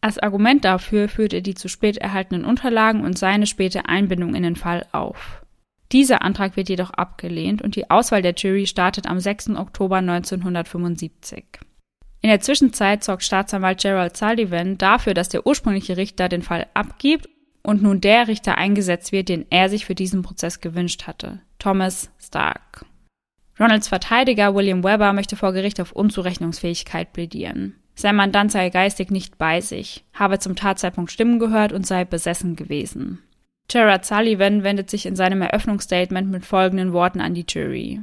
[0.00, 4.42] Als Argument dafür führt er die zu spät erhaltenen Unterlagen und seine späte Einbindung in
[4.42, 5.44] den Fall auf.
[5.92, 9.50] Dieser Antrag wird jedoch abgelehnt und die Auswahl der Jury startet am 6.
[9.50, 11.44] Oktober 1975.
[12.22, 17.28] In der Zwischenzeit sorgt Staatsanwalt Gerald Sullivan dafür, dass der ursprüngliche Richter den Fall abgibt
[17.62, 22.10] und nun der Richter eingesetzt wird, den er sich für diesen Prozess gewünscht hatte, Thomas
[22.18, 22.86] Stark.
[23.60, 27.74] Ronalds Verteidiger William Webber möchte vor Gericht auf Unzurechnungsfähigkeit plädieren.
[27.94, 32.56] Sein Mandant sei geistig nicht bei sich, habe zum Tatzeitpunkt Stimmen gehört und sei besessen
[32.56, 33.18] gewesen.
[33.68, 38.00] Gerard Sullivan wendet sich in seinem Eröffnungsstatement mit folgenden Worten an die Jury.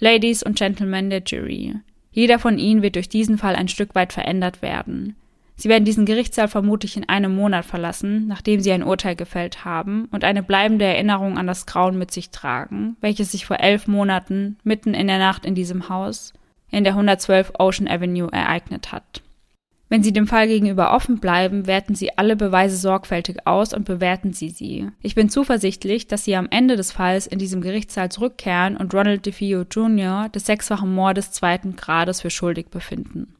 [0.00, 1.74] Ladies und Gentlemen der Jury,
[2.10, 5.16] jeder von ihnen wird durch diesen Fall ein Stück weit verändert werden.
[5.60, 10.04] Sie werden diesen Gerichtssaal vermutlich in einem Monat verlassen, nachdem sie ein Urteil gefällt haben
[10.12, 14.56] und eine bleibende Erinnerung an das Grauen mit sich tragen, welches sich vor elf Monaten
[14.62, 16.32] mitten in der Nacht in diesem Haus
[16.70, 19.22] in der 112 Ocean Avenue ereignet hat.
[19.88, 24.34] Wenn Sie dem Fall gegenüber offen bleiben, werten Sie alle Beweise sorgfältig aus und bewerten
[24.34, 24.86] Sie sie.
[25.00, 29.24] Ich bin zuversichtlich, dass Sie am Ende des Falls in diesem Gerichtssaal zurückkehren und Ronald
[29.24, 30.28] DeFeo Jr.
[30.28, 33.34] des sechsfachen Mordes zweiten Grades für schuldig befinden.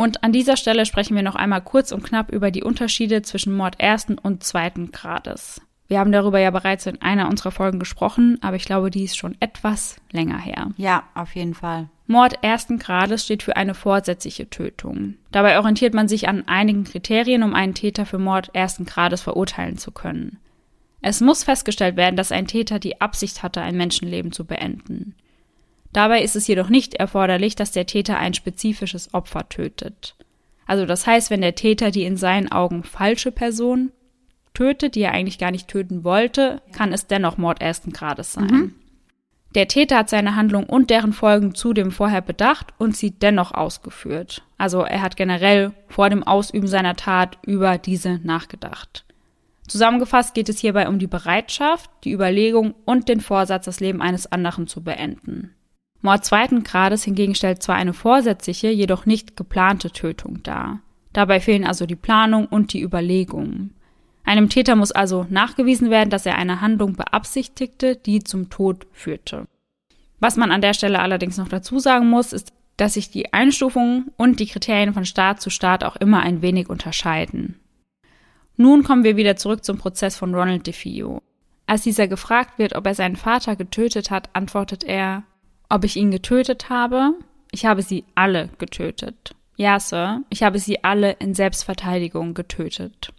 [0.00, 3.54] Und an dieser Stelle sprechen wir noch einmal kurz und knapp über die Unterschiede zwischen
[3.54, 5.60] Mord ersten und zweiten Grades.
[5.88, 9.18] Wir haben darüber ja bereits in einer unserer Folgen gesprochen, aber ich glaube, die ist
[9.18, 10.70] schon etwas länger her.
[10.78, 11.90] Ja, auf jeden Fall.
[12.06, 15.16] Mord ersten Grades steht für eine vorsätzliche Tötung.
[15.32, 19.76] Dabei orientiert man sich an einigen Kriterien, um einen Täter für Mord ersten Grades verurteilen
[19.76, 20.38] zu können.
[21.02, 25.14] Es muss festgestellt werden, dass ein Täter die Absicht hatte, ein Menschenleben zu beenden.
[25.92, 30.14] Dabei ist es jedoch nicht erforderlich, dass der Täter ein spezifisches Opfer tötet.
[30.66, 33.90] Also das heißt, wenn der Täter die in seinen Augen falsche Person
[34.54, 38.46] tötet, die er eigentlich gar nicht töten wollte, kann es dennoch Mord ersten Grades sein.
[38.46, 38.74] Mhm.
[39.56, 44.42] Der Täter hat seine Handlung und deren Folgen zudem vorher bedacht und sie dennoch ausgeführt.
[44.58, 49.04] Also er hat generell vor dem Ausüben seiner Tat über diese nachgedacht.
[49.66, 54.30] Zusammengefasst geht es hierbei um die Bereitschaft, die Überlegung und den Vorsatz, das Leben eines
[54.30, 55.54] anderen zu beenden.
[56.02, 60.80] Mord zweiten Grades hingegen stellt zwar eine vorsätzliche, jedoch nicht geplante Tötung dar.
[61.12, 63.74] Dabei fehlen also die Planung und die Überlegungen.
[64.24, 69.46] Einem Täter muss also nachgewiesen werden, dass er eine Handlung beabsichtigte, die zum Tod führte.
[70.20, 74.10] Was man an der Stelle allerdings noch dazu sagen muss, ist, dass sich die Einstufungen
[74.16, 77.58] und die Kriterien von Staat zu Staat auch immer ein wenig unterscheiden.
[78.56, 81.22] Nun kommen wir wieder zurück zum Prozess von Ronald DeFeo.
[81.66, 85.24] Als dieser gefragt wird, ob er seinen Vater getötet hat, antwortet er,
[85.70, 87.14] ob ich ihn getötet habe?
[87.52, 89.34] Ich habe sie alle getötet.
[89.56, 93.12] Ja, Sir, ich habe sie alle in Selbstverteidigung getötet.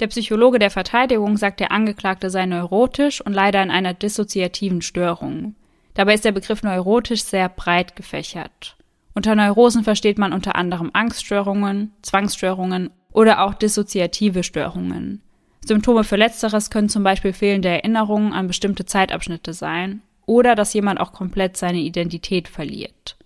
[0.00, 5.54] Der Psychologe der Verteidigung sagt, der Angeklagte sei neurotisch und leider in einer dissoziativen Störung.
[5.94, 8.76] Dabei ist der Begriff neurotisch sehr breit gefächert.
[9.14, 15.20] Unter Neurosen versteht man unter anderem Angststörungen, Zwangsstörungen oder auch dissoziative Störungen.
[15.64, 21.00] Symptome für letzteres können zum Beispiel fehlende Erinnerungen an bestimmte Zeitabschnitte sein oder dass jemand
[21.00, 23.16] auch komplett seine Identität verliert.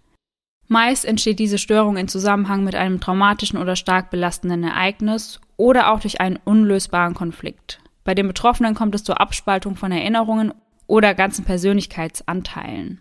[0.68, 6.00] Meist entsteht diese Störung in Zusammenhang mit einem traumatischen oder stark belastenden Ereignis oder auch
[6.00, 7.80] durch einen unlösbaren Konflikt.
[8.02, 10.52] Bei den Betroffenen kommt es zur Abspaltung von Erinnerungen
[10.86, 13.00] oder ganzen Persönlichkeitsanteilen.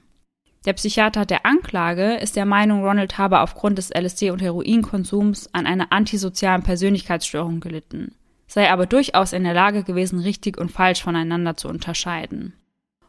[0.66, 5.68] Der Psychiater der Anklage ist der Meinung, Ronald habe aufgrund des LSD- und Heroinkonsums an
[5.68, 8.16] einer antisozialen Persönlichkeitsstörung gelitten,
[8.48, 12.54] sei aber durchaus in der Lage gewesen, richtig und falsch voneinander zu unterscheiden.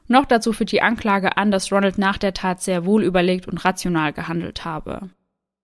[0.09, 3.65] Noch dazu führt die Anklage an, dass Ronald nach der Tat sehr wohl überlegt und
[3.65, 5.11] rational gehandelt habe.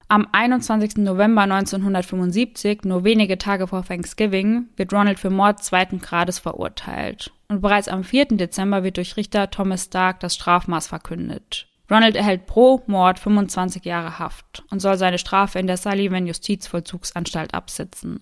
[0.09, 0.99] Am 21.
[0.99, 7.33] November 1975, nur wenige Tage vor Thanksgiving, wird Ronald für Mord zweiten Grades verurteilt.
[7.49, 8.27] Und bereits am 4.
[8.27, 11.69] Dezember wird durch Richter Thomas Stark das Strafmaß verkündet.
[11.91, 17.55] Ronald erhält pro Mord 25 Jahre Haft und soll seine Strafe in der Sullivan Justizvollzugsanstalt
[17.55, 18.21] absitzen.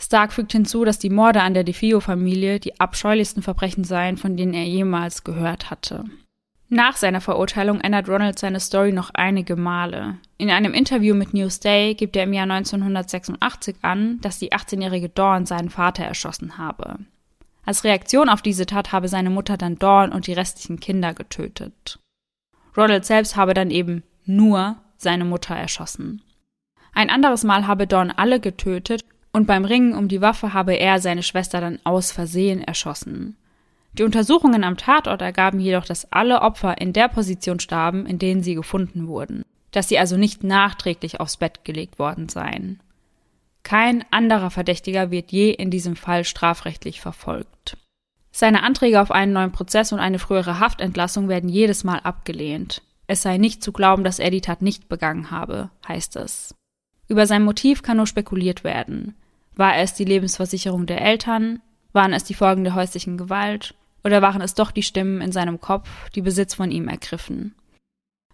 [0.00, 4.54] Stark fügt hinzu, dass die Morde an der DeFeo-Familie die abscheulichsten Verbrechen seien, von denen
[4.54, 6.04] er jemals gehört hatte.
[6.70, 10.16] Nach seiner Verurteilung ändert Ronald seine Story noch einige Male.
[10.38, 15.44] In einem Interview mit Newsday gibt er im Jahr 1986 an, dass die 18-jährige Dawn
[15.46, 17.00] seinen Vater erschossen habe.
[17.66, 21.98] Als Reaktion auf diese Tat habe seine Mutter dann Dawn und die restlichen Kinder getötet.
[22.76, 26.22] Ronald selbst habe dann eben nur seine Mutter erschossen.
[26.94, 31.00] Ein anderes Mal habe Dawn alle getötet und beim Ringen um die Waffe habe er
[31.00, 33.36] seine Schwester dann aus Versehen erschossen.
[33.92, 38.42] Die Untersuchungen am Tatort ergaben jedoch, dass alle Opfer in der Position starben, in denen
[38.42, 42.80] sie gefunden wurden, dass sie also nicht nachträglich aufs Bett gelegt worden seien.
[43.62, 47.76] Kein anderer Verdächtiger wird je in diesem Fall strafrechtlich verfolgt.
[48.32, 52.82] Seine Anträge auf einen neuen Prozess und eine frühere Haftentlassung werden jedes Mal abgelehnt.
[53.06, 56.54] Es sei nicht zu glauben, dass er die Tat nicht begangen habe, heißt es.
[57.10, 59.16] Über sein Motiv kann nur spekuliert werden.
[59.56, 61.60] War es die Lebensversicherung der Eltern?
[61.92, 63.74] Waren es die Folgen der häuslichen Gewalt?
[64.04, 67.56] Oder waren es doch die Stimmen in seinem Kopf, die Besitz von ihm ergriffen?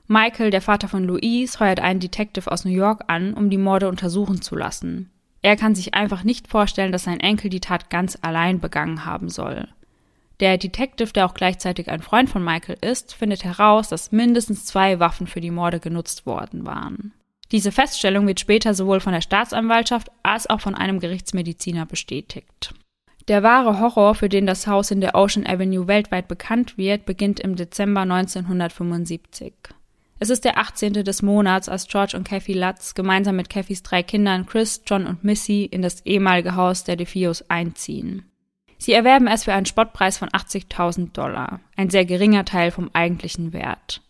[0.08, 3.88] Michael, der Vater von Louise, heuert einen Detective aus New York an, um die Morde
[3.88, 5.10] untersuchen zu lassen.
[5.40, 9.30] Er kann sich einfach nicht vorstellen, dass sein Enkel die Tat ganz allein begangen haben
[9.30, 9.68] soll.
[10.40, 15.00] Der Detective, der auch gleichzeitig ein Freund von Michael ist, findet heraus, dass mindestens zwei
[15.00, 17.14] Waffen für die Morde genutzt worden waren.
[17.52, 22.74] Diese Feststellung wird später sowohl von der Staatsanwaltschaft als auch von einem Gerichtsmediziner bestätigt.
[23.28, 27.40] Der wahre Horror, für den das Haus in der Ocean Avenue weltweit bekannt wird, beginnt
[27.40, 29.52] im Dezember 1975.
[30.18, 31.04] Es ist der 18.
[31.04, 35.24] des Monats, als George und Kathy Lutz gemeinsam mit Kathys drei Kindern Chris, John und
[35.24, 38.24] Missy in das ehemalige Haus der DeFios einziehen.
[38.78, 43.52] Sie erwerben es für einen Spottpreis von 80.000 Dollar, ein sehr geringer Teil vom eigentlichen
[43.52, 44.02] Wert.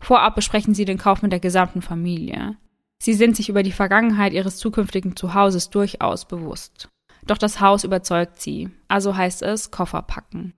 [0.00, 2.56] Vorab besprechen sie den Kauf mit der gesamten Familie.
[3.02, 6.88] Sie sind sich über die Vergangenheit ihres zukünftigen Zuhauses durchaus bewusst.
[7.26, 10.54] Doch das Haus überzeugt sie, also heißt es Koffer packen.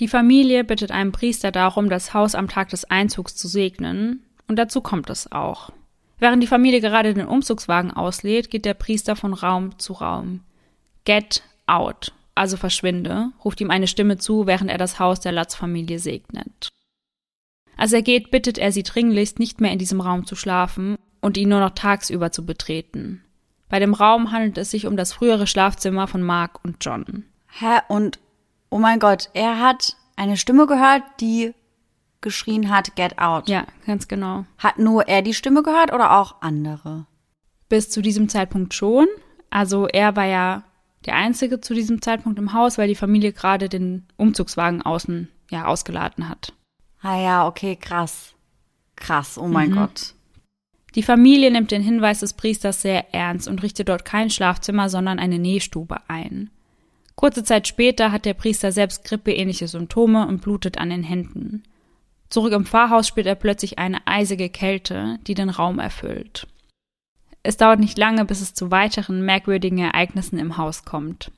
[0.00, 4.56] Die Familie bittet einen Priester darum, das Haus am Tag des Einzugs zu segnen, und
[4.56, 5.70] dazu kommt es auch.
[6.18, 10.40] Während die Familie gerade den Umzugswagen auslädt, geht der Priester von Raum zu Raum.
[11.04, 15.98] Get out, also verschwinde, ruft ihm eine Stimme zu, während er das Haus der Latz-Familie
[15.98, 16.70] segnet.
[17.76, 21.36] Als er geht, bittet er sie dringlichst, nicht mehr in diesem Raum zu schlafen und
[21.36, 23.22] ihn nur noch tagsüber zu betreten.
[23.68, 27.24] Bei dem Raum handelt es sich um das frühere Schlafzimmer von Mark und John.
[27.46, 27.80] Hä?
[27.88, 28.18] Und,
[28.68, 31.54] oh mein Gott, er hat eine Stimme gehört, die
[32.20, 33.48] geschrien hat, get out.
[33.48, 34.44] Ja, ganz genau.
[34.58, 37.06] Hat nur er die Stimme gehört oder auch andere?
[37.68, 39.06] Bis zu diesem Zeitpunkt schon.
[39.48, 40.64] Also er war ja
[41.06, 45.66] der Einzige zu diesem Zeitpunkt im Haus, weil die Familie gerade den Umzugswagen außen ja
[45.66, 46.52] ausgeladen hat.
[47.02, 48.34] Ah ja, okay, krass.
[48.96, 49.74] Krass, oh mein mhm.
[49.76, 50.14] Gott.
[50.94, 55.18] Die Familie nimmt den Hinweis des Priesters sehr ernst und richtet dort kein Schlafzimmer, sondern
[55.18, 56.50] eine Nähstube ein.
[57.14, 61.62] Kurze Zeit später hat der Priester selbst grippeähnliche Symptome und blutet an den Händen.
[62.30, 66.46] Zurück im Pfarrhaus spürt er plötzlich eine eisige Kälte, die den Raum erfüllt.
[67.42, 71.32] Es dauert nicht lange, bis es zu weiteren merkwürdigen Ereignissen im Haus kommt.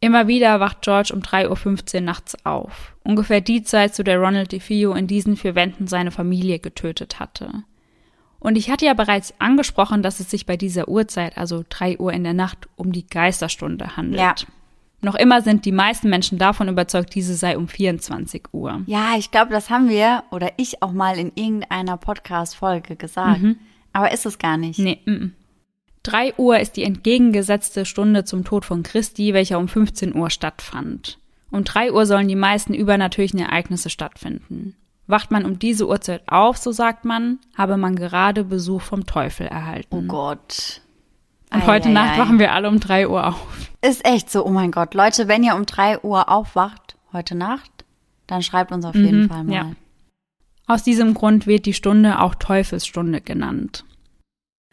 [0.00, 2.94] Immer wieder wacht George um 3.15 Uhr nachts auf.
[3.02, 7.64] Ungefähr die Zeit, zu der Ronald DeFeo in diesen vier Wänden seine Familie getötet hatte.
[8.40, 12.12] Und ich hatte ja bereits angesprochen, dass es sich bei dieser Uhrzeit, also drei Uhr
[12.12, 14.20] in der Nacht, um die Geisterstunde handelt.
[14.20, 14.34] Ja.
[15.00, 18.82] Noch immer sind die meisten Menschen davon überzeugt, diese sei um 24 Uhr.
[18.86, 23.42] Ja, ich glaube, das haben wir oder ich auch mal in irgendeiner Podcast-Folge gesagt.
[23.42, 23.56] Mhm.
[23.92, 24.78] Aber ist es gar nicht.
[24.78, 24.98] Nee.
[25.06, 25.30] M -m.
[26.02, 31.18] 3 Uhr ist die entgegengesetzte Stunde zum Tod von Christi, welcher um 15 Uhr stattfand.
[31.50, 34.74] Um 3 Uhr sollen die meisten übernatürlichen Ereignisse stattfinden.
[35.08, 39.46] Wacht man um diese Uhrzeit auf, so sagt man, habe man gerade Besuch vom Teufel
[39.46, 39.88] erhalten.
[39.90, 40.82] Oh Gott.
[41.50, 42.18] Und ei, heute ei, Nacht ei.
[42.18, 43.70] wachen wir alle um drei Uhr auf.
[43.80, 44.92] Ist echt so, oh mein Gott.
[44.92, 47.70] Leute, wenn ihr um drei Uhr aufwacht, heute Nacht,
[48.26, 49.54] dann schreibt uns auf mhm, jeden Fall mal.
[49.54, 49.72] Ja.
[50.66, 53.86] Aus diesem Grund wird die Stunde auch Teufelsstunde genannt.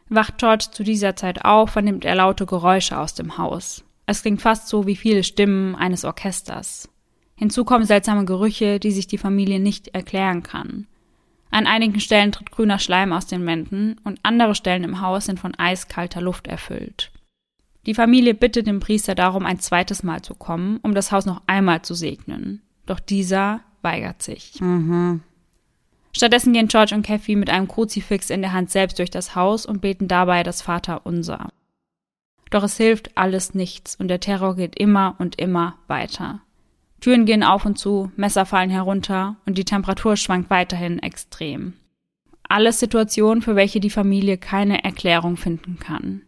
[0.09, 3.85] Wacht George zu dieser Zeit auf, vernimmt er laute Geräusche aus dem Haus.
[4.05, 6.89] Es klingt fast so wie viele Stimmen eines Orchesters.
[7.37, 10.87] Hinzu kommen seltsame Gerüche, die sich die Familie nicht erklären kann.
[11.51, 15.39] An einigen Stellen tritt grüner Schleim aus den Wänden und andere Stellen im Haus sind
[15.39, 17.11] von eiskalter Luft erfüllt.
[17.85, 21.41] Die Familie bittet den Priester darum, ein zweites Mal zu kommen, um das Haus noch
[21.45, 22.61] einmal zu segnen.
[22.85, 24.59] Doch dieser weigert sich.
[24.59, 25.21] Mhm.
[26.11, 29.65] Stattdessen gehen George und Kathy mit einem Kruzifix in der Hand selbst durch das Haus
[29.65, 31.49] und beten dabei das Vaterunser.
[32.49, 36.41] Doch es hilft alles nichts und der Terror geht immer und immer weiter.
[37.05, 41.73] Türen gehen auf und zu, Messer fallen herunter und die Temperatur schwankt weiterhin extrem.
[42.49, 46.23] Alles Situationen, für welche die Familie keine Erklärung finden kann.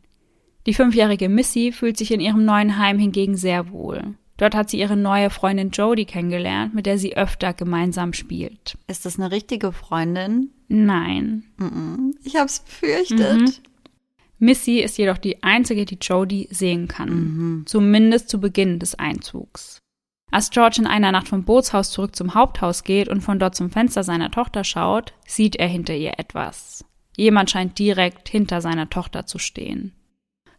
[0.68, 4.14] Die fünfjährige Missy fühlt sich in ihrem neuen Heim hingegen sehr wohl.
[4.38, 8.78] Dort hat sie ihre neue Freundin Jodie kennengelernt, mit der sie öfter gemeinsam spielt.
[8.86, 10.52] Ist das eine richtige Freundin?
[10.68, 11.46] Nein.
[12.24, 13.42] Ich hab's befürchtet.
[13.42, 13.54] Mhm.
[14.38, 17.10] Missy ist jedoch die einzige, die Jodie sehen kann.
[17.10, 17.64] Mhm.
[17.66, 19.82] Zumindest zu Beginn des Einzugs.
[20.30, 23.70] Als George in einer Nacht vom Bootshaus zurück zum Haupthaus geht und von dort zum
[23.70, 26.86] Fenster seiner Tochter schaut, sieht er hinter ihr etwas.
[27.16, 29.94] Jemand scheint direkt hinter seiner Tochter zu stehen.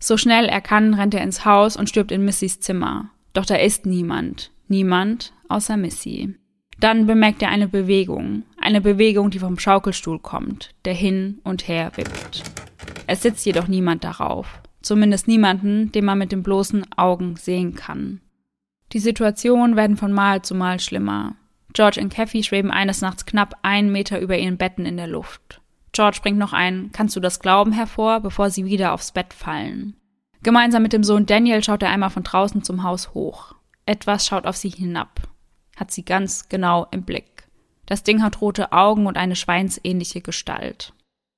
[0.01, 3.11] So schnell er kann, rennt er ins Haus und stirbt in Missys Zimmer.
[3.33, 4.51] Doch da ist niemand.
[4.69, 6.35] Niemand außer Missy.
[6.81, 8.45] Dann bemerkt er eine Bewegung.
[8.61, 12.45] Eine Bewegung, die vom Schaukelstuhl kommt, der hin und her wippt.
[13.07, 14.63] Es sitzt jedoch niemand darauf.
[14.83, 18.21] Zumindest niemanden, den man mit den bloßen Augen sehen kann.
[18.93, 21.37] Die Situationen werden von Mal zu Mal schlimmer.
[21.75, 25.61] George und Kathy schweben eines Nachts knapp einen Meter über ihren Betten in der Luft.
[25.93, 29.95] George bringt noch ein Kannst du das glauben hervor, bevor sie wieder aufs Bett fallen.
[30.43, 33.55] Gemeinsam mit dem Sohn Daniel schaut er einmal von draußen zum Haus hoch.
[33.85, 35.21] Etwas schaut auf sie hinab.
[35.77, 37.49] Hat sie ganz genau im Blick.
[37.87, 40.93] Das Ding hat rote Augen und eine schweinsähnliche Gestalt.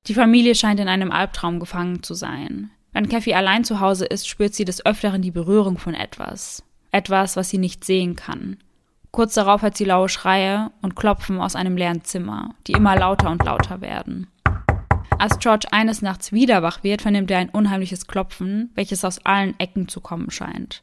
[0.07, 2.71] Die Familie scheint in einem Albtraum gefangen zu sein.
[2.93, 6.65] Wenn Kathy allein zu Hause ist, spürt sie des Öfteren die Berührung von etwas.
[6.93, 8.59] Etwas, was sie nicht sehen kann.
[9.11, 13.31] Kurz darauf hört sie laue Schreie und Klopfen aus einem leeren Zimmer, die immer lauter
[13.31, 14.29] und lauter werden.
[15.19, 19.59] Als George eines Nachts wieder wach wird, vernimmt er ein unheimliches Klopfen, welches aus allen
[19.59, 20.83] Ecken zu kommen scheint.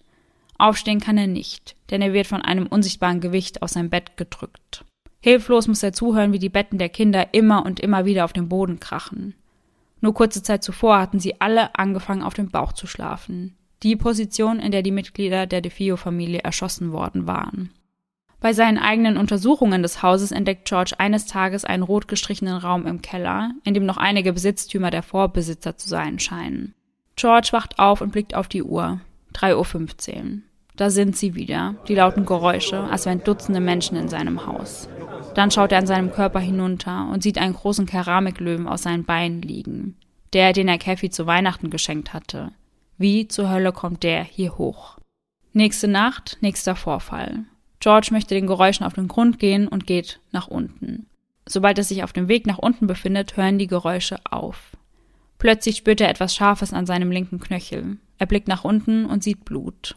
[0.59, 4.85] Aufstehen kann er nicht, denn er wird von einem unsichtbaren Gewicht aus sein Bett gedrückt.
[5.21, 8.47] Hilflos muss er zuhören, wie die Betten der Kinder immer und immer wieder auf den
[8.47, 9.33] Boden krachen.
[10.01, 13.56] Nur kurze Zeit zuvor hatten sie alle angefangen, auf dem Bauch zu schlafen.
[13.83, 17.71] Die Position, in der die Mitglieder der DeFio-Familie erschossen worden waren.
[18.39, 23.01] Bei seinen eigenen Untersuchungen des Hauses entdeckt George eines Tages einen rot gestrichenen Raum im
[23.01, 26.75] Keller, in dem noch einige Besitztümer der Vorbesitzer zu sein scheinen.
[27.15, 29.01] George wacht auf und blickt auf die Uhr.
[29.33, 30.41] 3.15 Uhr.
[30.75, 34.87] Da sind sie wieder, die lauten Geräusche, als wären Dutzende Menschen in seinem Haus.
[35.33, 39.41] Dann schaut er an seinem Körper hinunter und sieht einen großen Keramiklöwen aus seinen Beinen
[39.41, 39.97] liegen.
[40.33, 42.51] Der, den er Kathy zu Weihnachten geschenkt hatte.
[42.99, 44.97] Wie zur Hölle kommt der hier hoch?
[45.53, 47.45] Nächste Nacht, nächster Vorfall.
[47.79, 51.05] George möchte den Geräuschen auf den Grund gehen und geht nach unten.
[51.47, 54.75] Sobald er sich auf dem Weg nach unten befindet, hören die Geräusche auf.
[55.37, 57.97] Plötzlich spürt er etwas Scharfes an seinem linken Knöchel.
[58.17, 59.95] Er blickt nach unten und sieht Blut.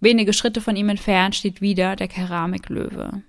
[0.00, 3.22] Wenige Schritte von ihm entfernt steht wieder der Keramiklöwe.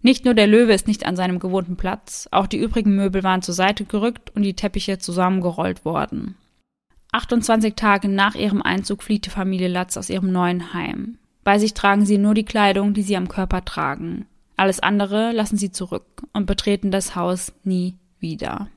[0.00, 3.42] Nicht nur der Löwe ist nicht an seinem gewohnten Platz, auch die übrigen Möbel waren
[3.42, 6.36] zur Seite gerückt und die Teppiche zusammengerollt worden.
[7.12, 11.18] 28 Tage nach ihrem Einzug flieht die Familie Latz aus ihrem neuen Heim.
[11.42, 14.26] Bei sich tragen sie nur die Kleidung, die sie am Körper tragen.
[14.56, 18.68] Alles andere lassen sie zurück und betreten das Haus nie wieder.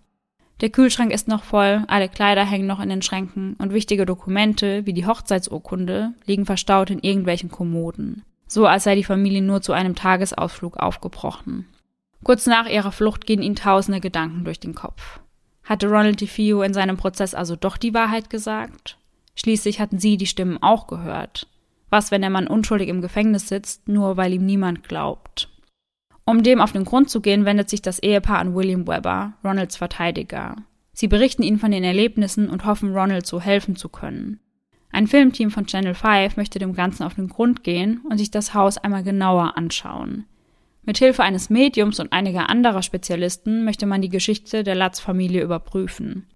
[0.61, 4.85] Der Kühlschrank ist noch voll, alle Kleider hängen noch in den Schränken und wichtige Dokumente,
[4.85, 8.23] wie die Hochzeitsurkunde, liegen verstaut in irgendwelchen Kommoden.
[8.47, 11.65] So als sei die Familie nur zu einem Tagesausflug aufgebrochen.
[12.23, 15.19] Kurz nach ihrer Flucht gehen ihnen tausende Gedanken durch den Kopf.
[15.71, 18.97] Hatte Ronald DeFeo in seinem Prozess also doch die Wahrheit gesagt?
[19.35, 21.47] Schließlich hatten sie die Stimmen auch gehört.
[21.89, 25.47] Was, wenn der Mann unschuldig im Gefängnis sitzt, nur weil ihm niemand glaubt?
[26.25, 29.77] Um dem auf den Grund zu gehen, wendet sich das Ehepaar an William Webber, Ronalds
[29.77, 30.57] Verteidiger.
[30.91, 34.41] Sie berichten ihnen von den Erlebnissen und hoffen, Ronald so helfen zu können.
[34.91, 38.53] Ein Filmteam von Channel 5 möchte dem Ganzen auf den Grund gehen und sich das
[38.53, 40.25] Haus einmal genauer anschauen.
[40.83, 46.27] Mit Hilfe eines Mediums und einiger anderer Spezialisten möchte man die Geschichte der Lutz-Familie überprüfen.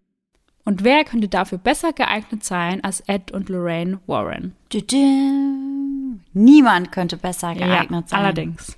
[0.63, 4.55] Und wer könnte dafür besser geeignet sein als Ed und Lorraine Warren?
[6.33, 8.19] Niemand könnte besser geeignet ja, sein.
[8.19, 8.77] Allerdings.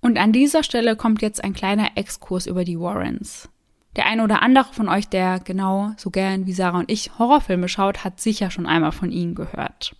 [0.00, 3.48] Und an dieser Stelle kommt jetzt ein kleiner Exkurs über die Warrens.
[3.96, 7.68] Der eine oder andere von euch, der genau so gern wie Sarah und ich Horrorfilme
[7.68, 9.96] schaut, hat sicher schon einmal von ihnen gehört.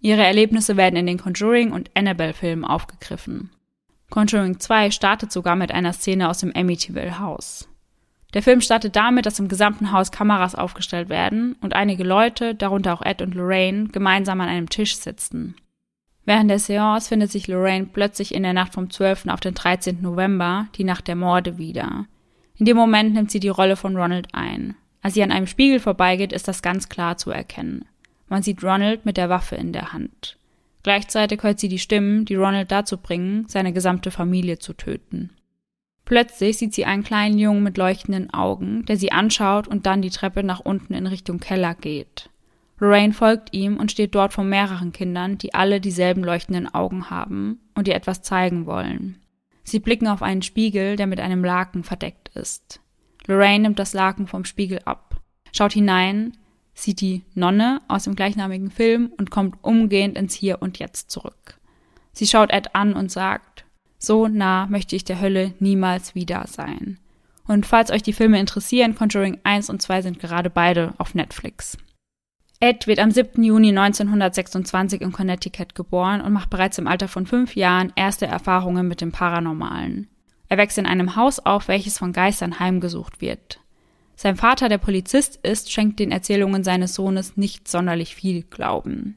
[0.00, 3.50] Ihre Erlebnisse werden in den Conjuring und Annabelle-Filmen aufgegriffen.
[4.10, 7.68] Conjuring 2 startet sogar mit einer Szene aus dem Amityville Haus.
[8.34, 12.92] Der Film startet damit, dass im gesamten Haus Kameras aufgestellt werden und einige Leute, darunter
[12.92, 15.54] auch Ed und Lorraine, gemeinsam an einem Tisch sitzen.
[16.24, 19.28] Während der Seance findet sich Lorraine plötzlich in der Nacht vom 12.
[19.28, 20.02] auf den 13.
[20.02, 22.06] November, die Nacht der Morde, wieder.
[22.56, 24.74] In dem Moment nimmt sie die Rolle von Ronald ein.
[25.00, 27.86] Als sie an einem Spiegel vorbeigeht, ist das ganz klar zu erkennen.
[28.28, 30.37] Man sieht Ronald mit der Waffe in der Hand.
[30.88, 35.28] Gleichzeitig hört sie die Stimmen, die Ronald dazu bringen, seine gesamte Familie zu töten.
[36.06, 40.08] Plötzlich sieht sie einen kleinen Jungen mit leuchtenden Augen, der sie anschaut und dann die
[40.08, 42.30] Treppe nach unten in Richtung Keller geht.
[42.78, 47.60] Lorraine folgt ihm und steht dort vor mehreren Kindern, die alle dieselben leuchtenden Augen haben
[47.74, 49.18] und ihr etwas zeigen wollen.
[49.64, 52.80] Sie blicken auf einen Spiegel, der mit einem Laken verdeckt ist.
[53.26, 55.20] Lorraine nimmt das Laken vom Spiegel ab,
[55.52, 56.38] schaut hinein,
[56.78, 61.58] sieht die Nonne aus dem gleichnamigen Film und kommt umgehend ins Hier und Jetzt zurück.
[62.12, 63.64] Sie schaut Ed an und sagt,
[63.98, 66.98] so nah möchte ich der Hölle niemals wieder sein.
[67.46, 71.78] Und falls euch die Filme interessieren, Conjuring 1 und 2 sind gerade beide auf Netflix.
[72.60, 73.42] Ed wird am 7.
[73.42, 78.88] Juni 1926 in Connecticut geboren und macht bereits im Alter von fünf Jahren erste Erfahrungen
[78.88, 80.08] mit dem Paranormalen.
[80.48, 83.60] Er wächst in einem Haus auf, welches von Geistern heimgesucht wird.
[84.20, 89.16] Sein Vater, der Polizist ist, schenkt den Erzählungen seines Sohnes nicht sonderlich viel Glauben.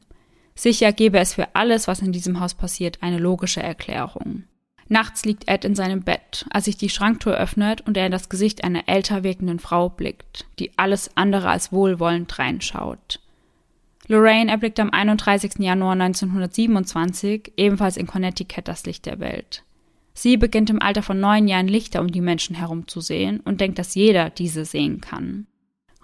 [0.54, 4.44] Sicher gäbe es für alles, was in diesem Haus passiert, eine logische Erklärung.
[4.90, 8.30] Nachts liegt Ed in seinem Bett, als sich die Schranktür öffnet und er in das
[8.30, 13.20] Gesicht einer älter wirkenden Frau blickt, die alles andere als wohlwollend reinschaut.
[14.08, 15.54] Lorraine erblickt am 31.
[15.58, 19.64] Januar 1927 ebenfalls in Connecticut das Licht der Welt.
[20.14, 23.62] Sie beginnt im Alter von neun Jahren Lichter um die Menschen herum zu sehen und
[23.62, 25.48] denkt, dass jeder diese sehen kann.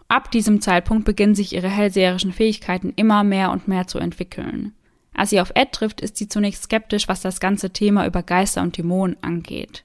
[0.07, 4.73] Ab diesem Zeitpunkt beginnen sich ihre hellseherischen Fähigkeiten immer mehr und mehr zu entwickeln.
[5.13, 8.61] Als sie auf Ed trifft, ist sie zunächst skeptisch, was das ganze Thema über Geister
[8.61, 9.83] und Dämonen angeht.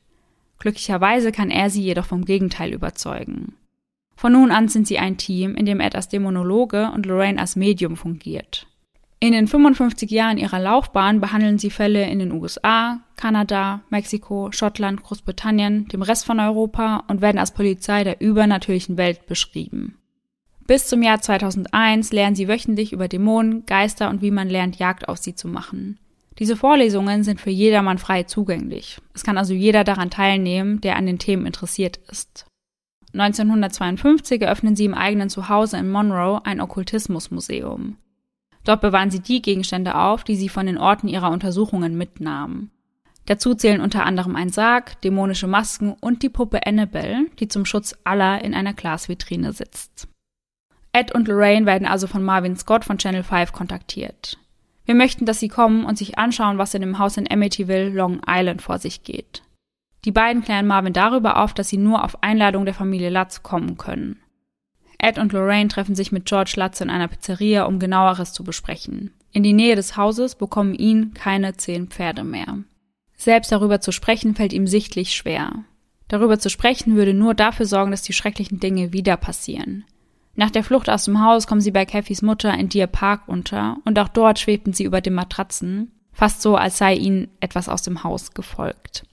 [0.58, 3.56] Glücklicherweise kann er sie jedoch vom Gegenteil überzeugen.
[4.14, 7.56] Von nun an sind sie ein Team, in dem Ed als Dämonologe und Lorraine als
[7.56, 8.68] Medium fungiert.
[9.22, 15.04] In den 55 Jahren ihrer Laufbahn behandeln sie Fälle in den USA, Kanada, Mexiko, Schottland,
[15.04, 19.96] Großbritannien, dem Rest von Europa und werden als Polizei der übernatürlichen Welt beschrieben.
[20.66, 25.08] Bis zum Jahr 2001 lernen sie wöchentlich über Dämonen, Geister und wie man lernt, Jagd
[25.08, 26.00] auf sie zu machen.
[26.40, 28.98] Diese Vorlesungen sind für jedermann frei zugänglich.
[29.14, 32.46] Es kann also jeder daran teilnehmen, der an den Themen interessiert ist.
[33.12, 37.98] 1952 eröffnen sie im eigenen Zuhause in Monroe ein Okkultismusmuseum.
[38.64, 42.70] Dort bewahren sie die Gegenstände auf, die sie von den Orten ihrer Untersuchungen mitnahmen.
[43.26, 47.96] Dazu zählen unter anderem ein Sarg, dämonische Masken und die Puppe Annabelle, die zum Schutz
[48.04, 50.08] aller in einer Glasvitrine sitzt.
[50.92, 54.38] Ed und Lorraine werden also von Marvin Scott von Channel 5 kontaktiert.
[54.84, 58.20] Wir möchten, dass sie kommen und sich anschauen, was in dem Haus in Amityville, Long
[58.26, 59.42] Island vor sich geht.
[60.04, 63.78] Die beiden klären Marvin darüber auf, dass sie nur auf Einladung der Familie Lutz kommen
[63.78, 64.21] können.
[65.02, 69.10] Ed und Lorraine treffen sich mit George Lutz in einer Pizzeria, um genaueres zu besprechen.
[69.32, 72.58] In die Nähe des Hauses bekommen ihn keine zehn Pferde mehr.
[73.16, 75.64] Selbst darüber zu sprechen fällt ihm sichtlich schwer.
[76.06, 79.84] Darüber zu sprechen würde nur dafür sorgen, dass die schrecklichen Dinge wieder passieren.
[80.36, 83.78] Nach der Flucht aus dem Haus kommen sie bei Cathys Mutter in Deer Park unter
[83.84, 87.82] und auch dort schwebten sie über den Matratzen, fast so, als sei ihnen etwas aus
[87.82, 89.04] dem Haus gefolgt.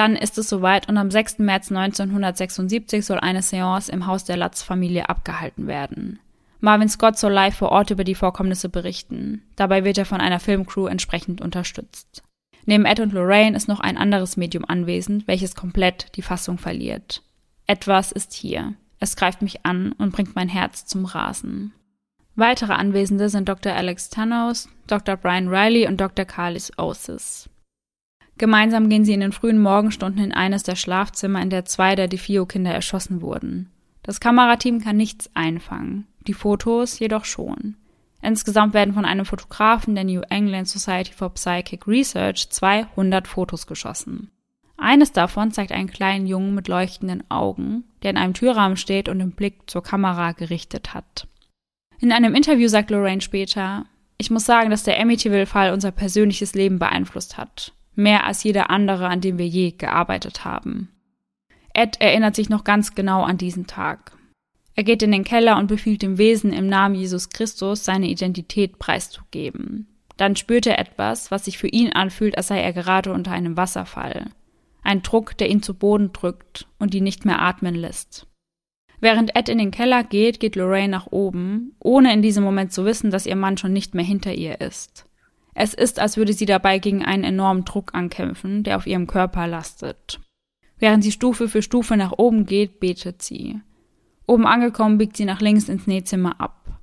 [0.00, 1.40] Dann ist es soweit und am 6.
[1.40, 6.20] März 1976 soll eine Seance im Haus der Latz-Familie abgehalten werden.
[6.60, 9.42] Marvin Scott soll live vor Ort über die Vorkommnisse berichten.
[9.56, 12.22] Dabei wird er von einer Filmcrew entsprechend unterstützt.
[12.64, 17.22] Neben Ed und Lorraine ist noch ein anderes Medium anwesend, welches komplett die Fassung verliert.
[17.66, 18.72] Etwas ist hier.
[19.00, 21.74] Es greift mich an und bringt mein Herz zum Rasen.
[22.36, 23.74] Weitere Anwesende sind Dr.
[23.74, 25.18] Alex Thanos, Dr.
[25.18, 26.24] Brian Riley und Dr.
[26.24, 27.50] Carlis Osis.
[28.40, 32.08] Gemeinsam gehen sie in den frühen Morgenstunden in eines der Schlafzimmer, in der zwei der
[32.08, 33.68] DeFio-Kinder erschossen wurden.
[34.02, 37.76] Das Kamerateam kann nichts einfangen, die Fotos jedoch schon.
[38.22, 44.30] Insgesamt werden von einem Fotografen der New England Society for Psychic Research 200 Fotos geschossen.
[44.78, 49.18] Eines davon zeigt einen kleinen Jungen mit leuchtenden Augen, der in einem Türrahmen steht und
[49.18, 51.26] den Blick zur Kamera gerichtet hat.
[51.98, 53.84] In einem Interview sagt Lorraine später,
[54.16, 59.08] ich muss sagen, dass der Amityville-Fall unser persönliches Leben beeinflusst hat mehr als jeder andere,
[59.08, 60.90] an dem wir je gearbeitet haben.
[61.72, 64.12] Ed erinnert sich noch ganz genau an diesen Tag.
[64.74, 68.78] Er geht in den Keller und befiehlt dem Wesen im Namen Jesus Christus seine Identität
[68.78, 69.86] preiszugeben.
[70.16, 73.56] Dann spürt er etwas, was sich für ihn anfühlt, als sei er gerade unter einem
[73.56, 74.30] Wasserfall.
[74.82, 78.26] Ein Druck, der ihn zu Boden drückt und ihn nicht mehr atmen lässt.
[79.00, 82.84] Während Ed in den Keller geht, geht Lorraine nach oben, ohne in diesem Moment zu
[82.84, 85.06] wissen, dass ihr Mann schon nicht mehr hinter ihr ist.
[85.62, 89.46] Es ist, als würde sie dabei gegen einen enormen Druck ankämpfen, der auf ihrem Körper
[89.46, 90.18] lastet.
[90.78, 93.60] Während sie Stufe für Stufe nach oben geht, betet sie.
[94.26, 96.80] Oben angekommen biegt sie nach links ins Nähzimmer ab.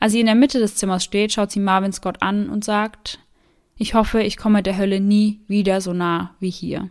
[0.00, 3.20] Als sie in der Mitte des Zimmers steht, schaut sie Marvin Scott an und sagt,
[3.76, 6.90] ich hoffe, ich komme der Hölle nie wieder so nah wie hier.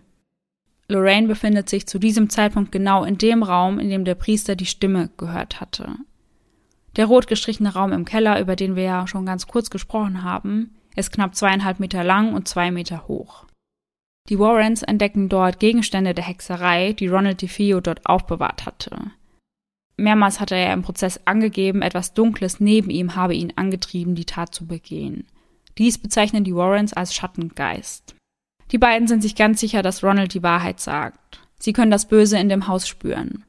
[0.88, 4.66] Lorraine befindet sich zu diesem Zeitpunkt genau in dem Raum, in dem der Priester die
[4.66, 5.96] Stimme gehört hatte.
[6.96, 10.72] Der rot gestrichene Raum im Keller, über den wir ja schon ganz kurz gesprochen haben,
[10.96, 13.46] ist knapp zweieinhalb Meter lang und zwei Meter hoch.
[14.30, 19.12] Die Warrens entdecken dort Gegenstände der Hexerei, die Ronald DeFeo dort aufbewahrt hatte.
[19.98, 24.54] Mehrmals hatte er im Prozess angegeben, etwas Dunkles neben ihm habe ihn angetrieben, die Tat
[24.54, 25.28] zu begehen.
[25.78, 28.16] Dies bezeichnen die Warrens als Schattengeist.
[28.72, 31.42] Die beiden sind sich ganz sicher, dass Ronald die Wahrheit sagt.
[31.58, 33.44] Sie können das Böse in dem Haus spüren.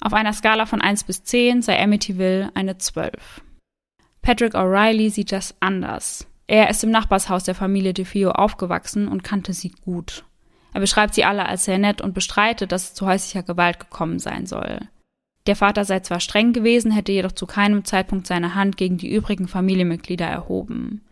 [0.00, 3.42] Auf einer Skala von 1 bis 10 sei Amityville eine 12.
[4.20, 6.26] Patrick O'Reilly sieht das anders.
[6.46, 10.24] Er ist im Nachbarshaus der Familie DeFeo aufgewachsen und kannte sie gut.
[10.74, 14.18] Er beschreibt sie alle als sehr nett und bestreitet, dass es zu häuslicher Gewalt gekommen
[14.18, 14.80] sein soll.
[15.46, 19.12] Der Vater sei zwar streng gewesen, hätte jedoch zu keinem Zeitpunkt seine Hand gegen die
[19.12, 21.02] übrigen Familienmitglieder erhoben.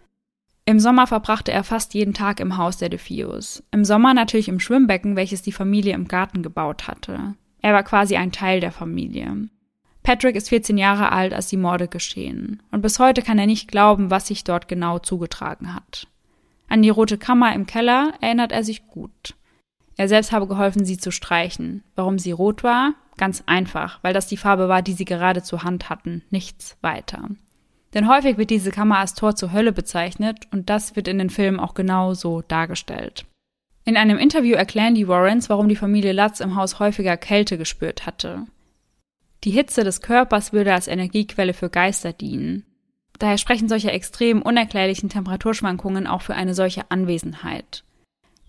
[0.64, 3.64] Im Sommer verbrachte er fast jeden Tag im Haus der DeFeos.
[3.72, 7.34] Im Sommer natürlich im Schwimmbecken, welches die Familie im Garten gebaut hatte.
[7.60, 9.48] Er war quasi ein Teil der Familie.
[10.02, 12.62] Patrick ist 14 Jahre alt, als die Morde geschehen.
[12.70, 16.06] Und bis heute kann er nicht glauben, was sich dort genau zugetragen hat.
[16.68, 19.34] An die rote Kammer im Keller erinnert er sich gut.
[19.96, 21.82] Er selbst habe geholfen, sie zu streichen.
[21.94, 22.94] Warum sie rot war?
[23.18, 27.28] Ganz einfach, weil das die Farbe war, die sie gerade zur Hand hatten, nichts weiter.
[27.92, 31.28] Denn häufig wird diese Kammer als Tor zur Hölle bezeichnet und das wird in den
[31.28, 33.26] Filmen auch genau so dargestellt.
[33.84, 38.06] In einem Interview erklären die Warrens, warum die Familie Lutz im Haus häufiger Kälte gespürt
[38.06, 38.46] hatte.
[39.44, 42.64] Die Hitze des Körpers würde als Energiequelle für Geister dienen.
[43.18, 47.84] Daher sprechen solche extrem unerklärlichen Temperaturschwankungen auch für eine solche Anwesenheit.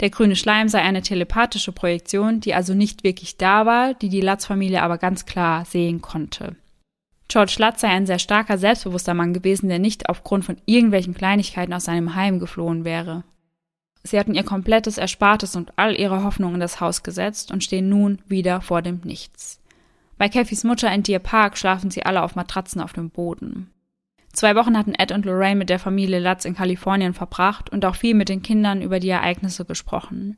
[0.01, 4.21] Der grüne Schleim sei eine telepathische Projektion, die also nicht wirklich da war, die die
[4.21, 6.55] Latz-Familie aber ganz klar sehen konnte.
[7.27, 11.73] George Lutz sei ein sehr starker, selbstbewusster Mann gewesen, der nicht aufgrund von irgendwelchen Kleinigkeiten
[11.73, 13.23] aus seinem Heim geflohen wäre.
[14.03, 17.87] Sie hatten ihr komplettes Erspartes und all ihre Hoffnung in das Haus gesetzt und stehen
[17.87, 19.60] nun wieder vor dem Nichts.
[20.21, 23.71] Bei Cathys Mutter in Deer Park schlafen sie alle auf Matratzen auf dem Boden.
[24.31, 27.95] Zwei Wochen hatten Ed und Lorraine mit der Familie Lutz in Kalifornien verbracht und auch
[27.95, 30.37] viel mit den Kindern über die Ereignisse gesprochen.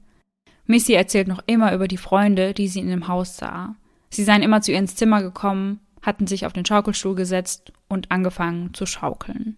[0.67, 3.75] Missy erzählt noch immer über die Freunde, die sie in dem Haus sah.
[4.09, 8.09] Sie seien immer zu ihr ins Zimmer gekommen, hatten sich auf den Schaukelstuhl gesetzt und
[8.09, 9.57] angefangen zu schaukeln.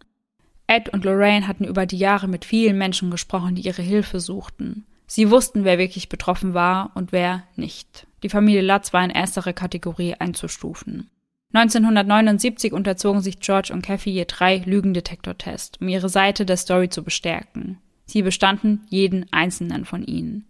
[0.66, 4.88] Ed und Lorraine hatten über die Jahre mit vielen Menschen gesprochen, die ihre Hilfe suchten.
[5.06, 8.08] Sie wussten, wer wirklich betroffen war und wer nicht.
[8.26, 11.12] Die Familie Lutz war in erstere Kategorie einzustufen.
[11.54, 17.04] 1979 unterzogen sich George und Kathy je drei Lügendetektortests, um ihre Seite der Story zu
[17.04, 17.78] bestärken.
[18.08, 20.48] Sie bestanden jeden einzelnen von ihnen.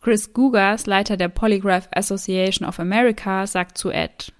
[0.00, 4.32] Chris Gugas, Leiter der Polygraph Association of America, sagt zu Ed,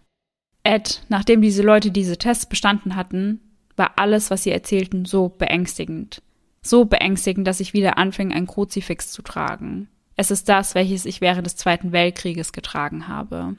[0.62, 3.43] Ed, nachdem diese Leute diese Tests bestanden hatten,
[3.76, 6.22] war alles, was sie erzählten, so beängstigend.
[6.62, 9.89] So beängstigend, dass ich wieder anfing, ein Kruzifix zu tragen.
[10.18, 13.54] Es ist das, welches ich während des Zweiten Weltkrieges getragen habe.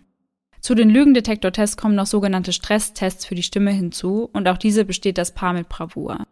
[0.60, 5.18] Zu den Lügendetektortests kommen noch sogenannte Stresstests für die Stimme hinzu und auch diese besteht
[5.18, 6.28] das Paar mit Bravour.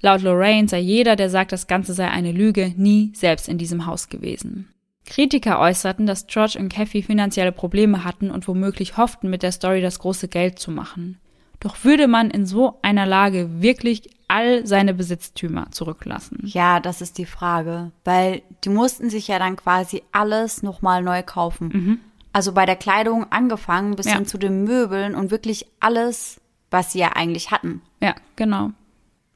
[0.00, 3.86] Laut Lorraine sei jeder, der sagt, das Ganze sei eine Lüge, nie selbst in diesem
[3.86, 4.74] Haus gewesen.
[5.06, 9.80] Kritiker äußerten, dass George und Kathy finanzielle Probleme hatten und womöglich hofften, mit der Story
[9.80, 11.20] das große Geld zu machen.
[11.60, 16.38] Doch würde man in so einer Lage wirklich all seine Besitztümer zurücklassen?
[16.44, 21.22] Ja, das ist die Frage, weil die mussten sich ja dann quasi alles nochmal neu
[21.22, 21.68] kaufen.
[21.72, 21.98] Mhm.
[22.32, 24.14] Also bei der Kleidung angefangen bis ja.
[24.14, 26.40] hin zu den Möbeln und wirklich alles,
[26.70, 27.82] was sie ja eigentlich hatten.
[28.00, 28.70] Ja, genau.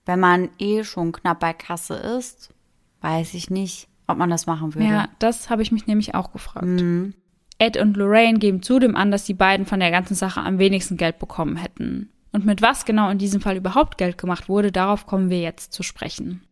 [0.06, 2.54] Wenn man eh schon knapp bei Kasse ist,
[3.00, 4.88] weiß ich nicht, ob man das machen würde.
[4.88, 6.66] Ja, das habe ich mich nämlich auch gefragt.
[6.66, 7.14] Mhm.
[7.58, 10.96] Ed und Lorraine geben zudem an, dass die beiden von der ganzen Sache am wenigsten
[10.96, 12.10] Geld bekommen hätten.
[12.34, 15.72] Und mit was genau in diesem Fall überhaupt Geld gemacht wurde, darauf kommen wir jetzt
[15.72, 16.42] zu sprechen.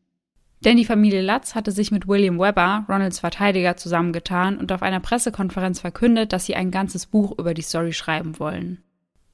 [0.64, 5.00] Denn die Familie Lutz hatte sich mit William Webber, Ronalds Verteidiger, zusammengetan und auf einer
[5.00, 8.80] Pressekonferenz verkündet, dass sie ein ganzes Buch über die Story schreiben wollen.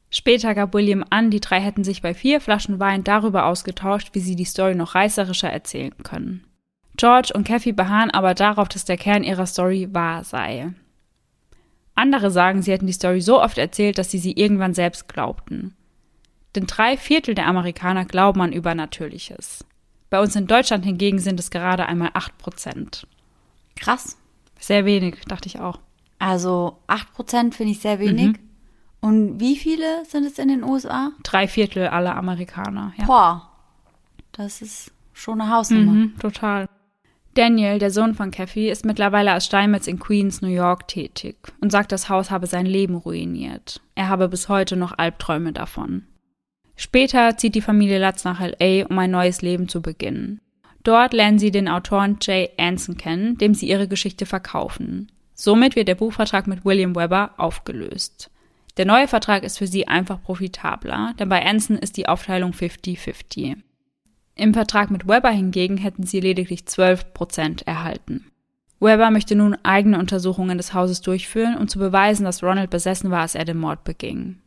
[0.08, 4.20] Später gab William an, die drei hätten sich bei vier Flaschen Wein darüber ausgetauscht, wie
[4.20, 6.44] sie die Story noch reißerischer erzählen können.
[6.96, 10.72] George und Kathy beharren aber darauf, dass der Kern ihrer Story wahr sei.
[11.94, 15.74] Andere sagen, sie hätten die Story so oft erzählt, dass sie sie irgendwann selbst glaubten.
[16.54, 19.64] Denn drei Viertel der Amerikaner glauben an Übernatürliches.
[20.10, 23.06] Bei uns in Deutschland hingegen sind es gerade einmal 8 Prozent.
[23.76, 24.16] Krass.
[24.58, 25.78] Sehr wenig, dachte ich auch.
[26.18, 28.28] Also 8 Prozent finde ich sehr wenig.
[28.28, 28.38] Mhm.
[29.00, 31.12] Und wie viele sind es in den USA?
[31.22, 33.04] Drei Viertel aller Amerikaner, ja.
[33.06, 33.48] Boah,
[34.32, 35.92] das ist schon eine Hausnummer.
[35.92, 36.68] Mhm, total.
[37.34, 41.70] Daniel, der Sohn von Kathy, ist mittlerweile als Steinmetz in Queens, New York tätig und
[41.70, 43.80] sagt, das Haus habe sein Leben ruiniert.
[43.94, 46.04] Er habe bis heute noch Albträume davon.
[46.80, 50.40] Später zieht die Familie Lutz nach LA, um ein neues Leben zu beginnen.
[50.84, 55.10] Dort lernen sie den Autoren Jay Anson kennen, dem sie ihre Geschichte verkaufen.
[55.34, 58.30] Somit wird der Buchvertrag mit William Webber aufgelöst.
[58.76, 63.56] Der neue Vertrag ist für sie einfach profitabler, denn bei Anson ist die Aufteilung 50-50.
[64.36, 68.30] Im Vertrag mit Webber hingegen hätten sie lediglich 12 Prozent erhalten.
[68.78, 73.22] Webber möchte nun eigene Untersuchungen des Hauses durchführen, um zu beweisen, dass Ronald besessen war,
[73.22, 74.38] als er den Mord beging.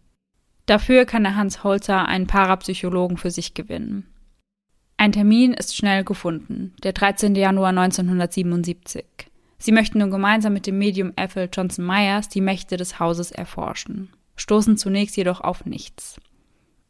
[0.66, 4.07] Dafür kann der Hans Holzer einen Parapsychologen für sich gewinnen.
[4.97, 7.34] Ein Termin ist schnell gefunden, der 13.
[7.36, 9.03] Januar 1977.
[9.57, 14.09] Sie möchten nun gemeinsam mit dem Medium Ethel Johnson Myers die Mächte des Hauses erforschen,
[14.36, 16.20] stoßen zunächst jedoch auf nichts.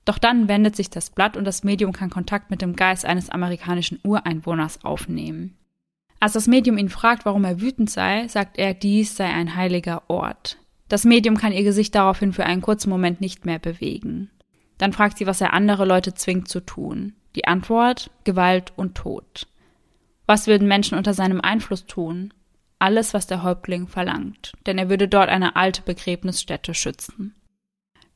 [0.05, 3.29] Doch dann wendet sich das Blatt und das Medium kann Kontakt mit dem Geist eines
[3.29, 5.57] amerikanischen Ureinwohners aufnehmen.
[6.19, 10.03] Als das Medium ihn fragt, warum er wütend sei, sagt er, dies sei ein heiliger
[10.07, 10.57] Ort.
[10.91, 14.29] Das Medium kann ihr Gesicht daraufhin für einen kurzen Moment nicht mehr bewegen.
[14.77, 17.13] Dann fragt sie, was er andere Leute zwingt zu tun.
[17.35, 19.47] Die Antwort Gewalt und Tod.
[20.25, 22.33] Was würden Menschen unter seinem Einfluss tun?
[22.81, 27.35] alles, was der Häuptling verlangt, denn er würde dort eine alte Begräbnisstätte schützen.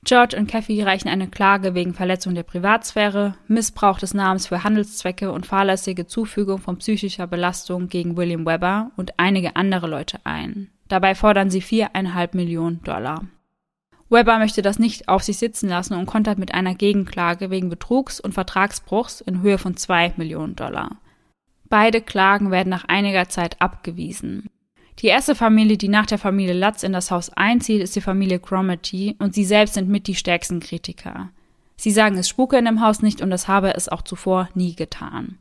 [0.03, 5.31] George und Kathy reichen eine Klage wegen Verletzung der Privatsphäre, Missbrauch des Namens für Handelszwecke
[5.31, 10.69] und fahrlässige Zufügung von psychischer Belastung gegen William Webber und einige andere Leute ein.
[10.87, 13.25] Dabei fordern sie viereinhalb Millionen Dollar.
[14.09, 18.19] Webber möchte das nicht auf sich sitzen lassen und kontert mit einer Gegenklage wegen Betrugs
[18.19, 20.97] und Vertragsbruchs in Höhe von zwei Millionen Dollar.
[21.69, 24.49] Beide Klagen werden nach einiger Zeit abgewiesen.
[24.99, 28.39] Die erste Familie, die nach der Familie Lutz in das Haus einzieht, ist die Familie
[28.39, 31.31] Cromarty und sie selbst sind mit die stärksten Kritiker.
[31.75, 34.75] Sie sagen, es spuke in dem Haus nicht und das habe es auch zuvor nie
[34.75, 35.39] getan.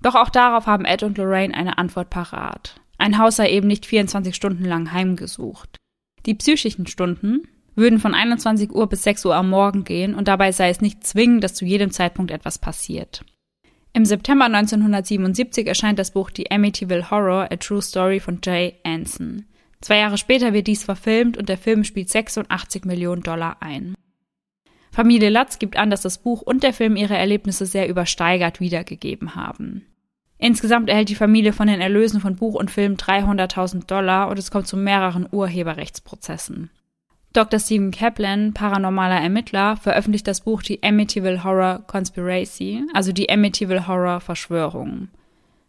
[0.00, 2.80] Doch auch darauf haben Ed und Lorraine eine Antwort parat.
[2.98, 5.78] Ein Haus sei eben nicht 24 Stunden lang heimgesucht.
[6.26, 7.42] Die psychischen Stunden
[7.74, 11.04] würden von 21 Uhr bis 6 Uhr am Morgen gehen und dabei sei es nicht
[11.06, 13.24] zwingend, dass zu jedem Zeitpunkt etwas passiert.
[13.92, 19.46] Im September 1977 erscheint das Buch The Amityville Horror, A True Story von Jay Anson.
[19.80, 23.94] Zwei Jahre später wird dies verfilmt und der Film spielt 86 Millionen Dollar ein.
[24.90, 29.34] Familie Latz gibt an, dass das Buch und der Film ihre Erlebnisse sehr übersteigert wiedergegeben
[29.34, 29.84] haben.
[30.44, 34.50] Insgesamt erhält die Familie von den Erlösen von Buch und Film 300.000 Dollar und es
[34.50, 36.68] kommt zu mehreren Urheberrechtsprozessen.
[37.32, 37.58] Dr.
[37.58, 44.20] Stephen Kaplan, paranormaler Ermittler, veröffentlicht das Buch Die Amityville Horror Conspiracy, also die Amityville Horror
[44.20, 45.08] Verschwörung.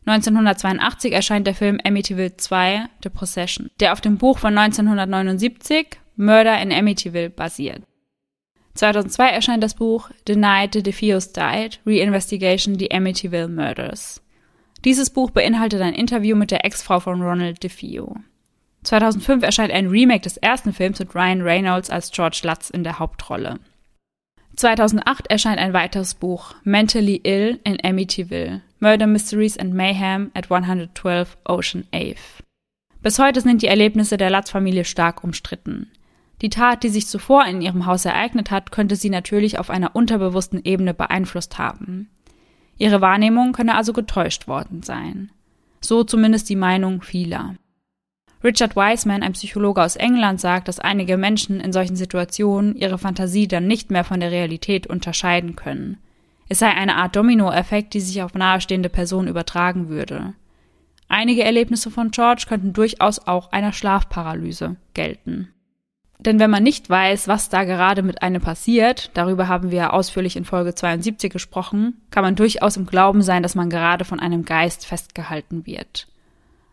[0.08, 6.62] 1982 erscheint der Film Amityville 2, The Procession, der auf dem Buch von 1979 Murder
[6.62, 7.84] in Amityville basiert.
[8.74, 14.22] 2002 erscheint das Buch The Night the DeFeos Died, Reinvestigation The Amityville Murders.
[14.86, 18.18] Dieses Buch beinhaltet ein Interview mit der Ex-Frau von Ronald DeFeo.
[18.84, 23.00] 2005 erscheint ein Remake des ersten Films mit Ryan Reynolds als George Lutz in der
[23.00, 23.60] Hauptrolle.
[24.58, 31.36] 2008 erscheint ein weiteres Buch, Mentally Ill in Amityville, Murder Mysteries and Mayhem at 112
[31.46, 32.44] Ocean Ave.
[33.02, 35.90] Bis heute sind die Erlebnisse der Lutz-Familie stark umstritten.
[36.44, 39.96] Die Tat, die sich zuvor in ihrem Haus ereignet hat, könnte sie natürlich auf einer
[39.96, 42.10] unterbewussten Ebene beeinflusst haben.
[42.78, 45.32] Ihre Wahrnehmung könne also getäuscht worden sein.
[45.82, 47.56] So zumindest die Meinung vieler.
[48.44, 53.48] Richard Wiseman, ein Psychologe aus England, sagt, dass einige Menschen in solchen Situationen ihre Fantasie
[53.48, 55.98] dann nicht mehr von der Realität unterscheiden können.
[56.48, 60.36] Es sei eine Art Dominoeffekt, die sich auf nahestehende Personen übertragen würde.
[61.08, 65.55] Einige Erlebnisse von George könnten durchaus auch einer Schlafparalyse gelten.
[66.20, 70.36] Denn wenn man nicht weiß, was da gerade mit einem passiert, darüber haben wir ausführlich
[70.36, 74.46] in Folge 72 gesprochen, kann man durchaus im Glauben sein, dass man gerade von einem
[74.46, 76.08] Geist festgehalten wird.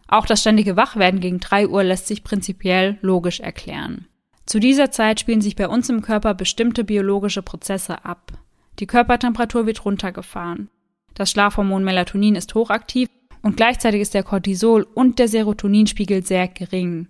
[0.06, 4.06] Auch das ständige Wachwerden gegen 3 Uhr lässt sich prinzipiell logisch erklären.
[4.46, 8.32] Zu dieser Zeit spielen sich bei uns im Körper bestimmte biologische Prozesse ab.
[8.78, 10.68] Die Körpertemperatur wird runtergefahren.
[11.14, 13.08] Das Schlafhormon Melatonin ist hochaktiv
[13.42, 17.08] und gleichzeitig ist der Cortisol und der Serotoninspiegel sehr gering.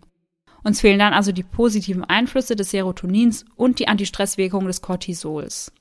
[0.65, 5.73] Uns fehlen dann also die positiven Einflüsse des Serotonins und die Antistresswirkung des Cortisols.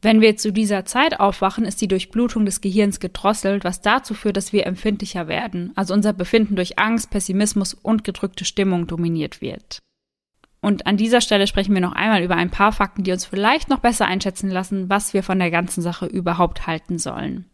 [0.00, 4.36] Wenn wir zu dieser Zeit aufwachen, ist die Durchblutung des Gehirns gedrosselt, was dazu führt,
[4.36, 9.78] dass wir empfindlicher werden, also unser Befinden durch Angst, Pessimismus und gedrückte Stimmung dominiert wird.
[10.60, 13.68] Und an dieser Stelle sprechen wir noch einmal über ein paar Fakten, die uns vielleicht
[13.68, 17.46] noch besser einschätzen lassen, was wir von der ganzen Sache überhaupt halten sollen.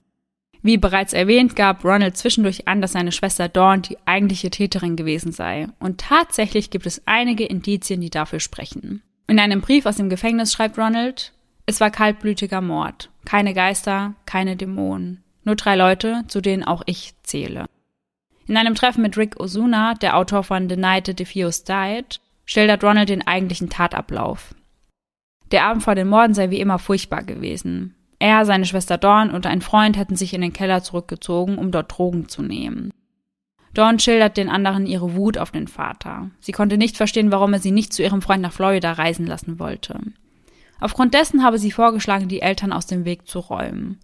[0.63, 5.33] Wie bereits erwähnt, gab Ronald zwischendurch an, dass seine Schwester Dawn die eigentliche Täterin gewesen
[5.33, 5.69] sei.
[5.79, 9.03] Und tatsächlich gibt es einige Indizien, die dafür sprechen.
[9.29, 11.33] In einem Brief aus dem Gefängnis schreibt Ronald,
[11.67, 13.11] es war kaltblütiger Mord.
[13.25, 15.23] Keine Geister, keine Dämonen.
[15.45, 17.67] Nur drei Leute, zu denen auch ich zähle.
[18.47, 22.83] In einem Treffen mit Rick Osuna, der Autor von The Night the Defios Died, schildert
[22.83, 24.55] Ronald den eigentlichen Tatablauf.
[25.53, 27.95] Der Abend vor den Morden sei wie immer furchtbar gewesen.
[28.19, 31.97] Er, seine Schwester Dawn und ein Freund hätten sich in den Keller zurückgezogen, um dort
[31.97, 32.91] Drogen zu nehmen.
[33.75, 36.31] Dawn schildert den anderen ihre Wut auf den Vater.
[36.41, 39.59] Sie konnte nicht verstehen, warum er sie nicht zu ihrem Freund nach Florida reisen lassen
[39.59, 40.01] wollte.
[40.81, 43.99] Aufgrund dessen habe sie vorgeschlagen, die Eltern aus dem Weg zu räumen.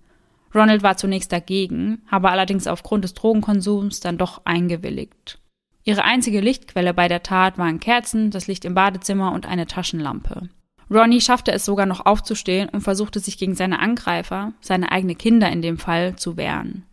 [0.55, 5.41] Ronald war zunächst dagegen, habe allerdings aufgrund des Drogenkonsums dann doch eingewilligt.
[5.83, 10.49] Ihre einzige Lichtquelle bei der Tat waren Kerzen, das Licht im Badezimmer und eine Taschenlampe.
[10.91, 15.51] Ronnie schaffte es sogar noch aufzustehen und versuchte sich gegen seine Angreifer, seine eigenen Kinder
[15.51, 16.85] in dem Fall, zu wehren.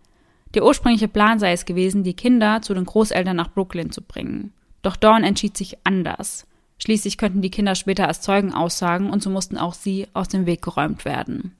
[0.53, 4.53] Der ursprüngliche Plan sei es gewesen, die Kinder zu den Großeltern nach Brooklyn zu bringen.
[4.81, 6.47] Doch Dawn entschied sich anders.
[6.77, 10.45] Schließlich könnten die Kinder später als Zeugen aussagen und so mussten auch sie aus dem
[10.45, 11.55] Weg geräumt werden.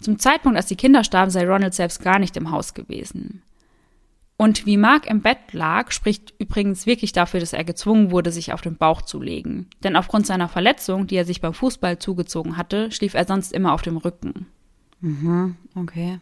[0.00, 3.42] Zum Zeitpunkt, als die Kinder starben, sei Ronald selbst gar nicht im Haus gewesen.
[4.36, 8.52] Und wie Mark im Bett lag, spricht übrigens wirklich dafür, dass er gezwungen wurde, sich
[8.52, 9.68] auf den Bauch zu legen.
[9.84, 13.72] Denn aufgrund seiner Verletzung, die er sich beim Fußball zugezogen hatte, schlief er sonst immer
[13.72, 14.46] auf dem Rücken.
[15.00, 16.18] Mhm, okay.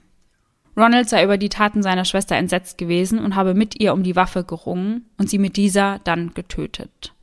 [0.76, 4.16] Ronald sei über die Taten seiner Schwester entsetzt gewesen und habe mit ihr um die
[4.16, 7.14] Waffe gerungen und sie mit dieser dann getötet.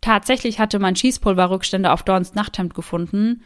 [0.00, 3.42] Tatsächlich hatte man Schießpulverrückstände auf Dawns Nachthemd gefunden,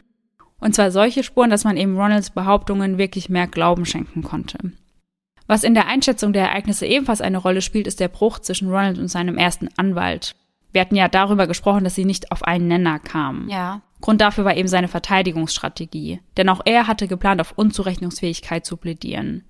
[0.59, 4.73] und zwar solche Spuren, dass man eben Ronalds Behauptungen wirklich mehr Glauben schenken konnte.
[5.47, 8.99] Was in der Einschätzung der Ereignisse ebenfalls eine Rolle spielt, ist der Bruch zwischen Ronald
[8.99, 10.35] und seinem ersten Anwalt.
[10.73, 13.49] Wir hatten ja darüber gesprochen, dass sie nicht auf einen Nenner kamen.
[13.49, 13.83] Ja.
[14.01, 19.45] Grund dafür war eben seine Verteidigungsstrategie, denn auch er hatte geplant, auf Unzurechnungsfähigkeit zu plädieren.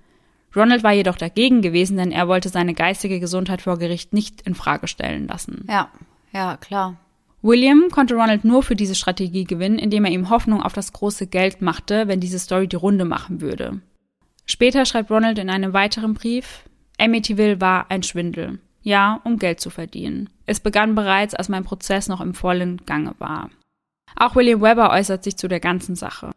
[0.54, 4.54] Ronald war jedoch dagegen gewesen, denn er wollte seine geistige Gesundheit vor Gericht nicht in
[4.54, 5.66] Frage stellen lassen.
[5.68, 5.90] Ja,
[6.32, 6.96] ja, klar.
[7.42, 11.26] William konnte Ronald nur für diese Strategie gewinnen, indem er ihm Hoffnung auf das große
[11.26, 13.80] Geld machte, wenn diese Story die Runde machen würde.
[14.46, 16.64] Später schreibt Ronald in einem weiteren Brief,
[16.98, 18.58] Amityville war ein Schwindel.
[18.82, 20.30] Ja, um Geld zu verdienen.
[20.46, 23.50] Es begann bereits, als mein Prozess noch im vollen Gange war.
[24.14, 26.30] Auch William Weber äußert sich zu der ganzen Sache.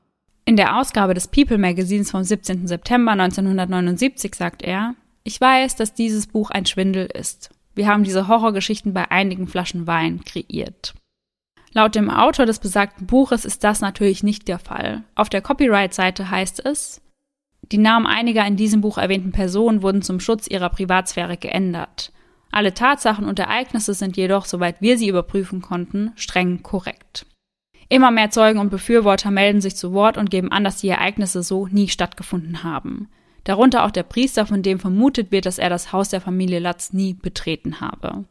[0.45, 2.65] In der Ausgabe des People Magazins vom 17.
[2.65, 7.51] September 1979 sagt er, ich weiß, dass dieses Buch ein Schwindel ist.
[7.75, 10.95] Wir haben diese Horrorgeschichten bei einigen Flaschen Wein kreiert.
[11.73, 15.03] Laut dem Autor des besagten Buches ist das natürlich nicht der Fall.
[15.13, 16.99] Auf der Copyright-Seite heißt es,
[17.71, 22.11] die Namen einiger in diesem Buch erwähnten Personen wurden zum Schutz ihrer Privatsphäre geändert.
[22.51, 27.27] Alle Tatsachen und Ereignisse sind jedoch, soweit wir sie überprüfen konnten, streng korrekt.
[27.89, 31.43] Immer mehr Zeugen und Befürworter melden sich zu Wort und geben an, dass die Ereignisse
[31.43, 33.09] so nie stattgefunden haben.
[33.43, 36.93] Darunter auch der Priester, von dem vermutet wird, dass er das Haus der Familie Latz
[36.93, 38.25] nie betreten habe.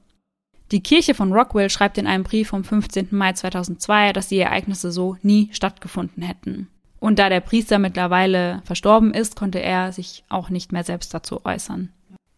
[0.70, 3.08] Die Kirche von Rockwell schreibt in einem Brief vom 15.
[3.10, 6.68] Mai 2002, dass die Ereignisse so nie stattgefunden hätten.
[7.00, 11.44] Und da der Priester mittlerweile verstorben ist, konnte er sich auch nicht mehr selbst dazu
[11.44, 11.90] äußern.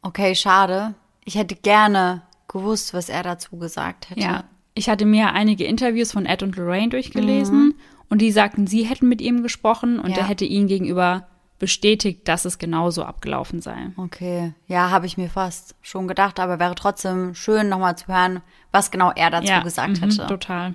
[0.03, 0.95] Okay, schade.
[1.25, 4.21] Ich hätte gerne gewusst, was er dazu gesagt hätte.
[4.21, 4.45] Ja,
[4.75, 7.75] ich hatte mir einige Interviews von Ed und Lorraine durchgelesen mhm.
[8.09, 10.19] und die sagten, sie hätten mit ihm gesprochen und ja.
[10.19, 11.27] er hätte ihnen gegenüber
[11.59, 13.91] bestätigt, dass es genauso abgelaufen sei.
[13.97, 18.41] Okay, ja, habe ich mir fast schon gedacht, aber wäre trotzdem schön, nochmal zu hören,
[18.73, 20.27] was genau er dazu ja, gesagt hätte.
[20.27, 20.75] Total.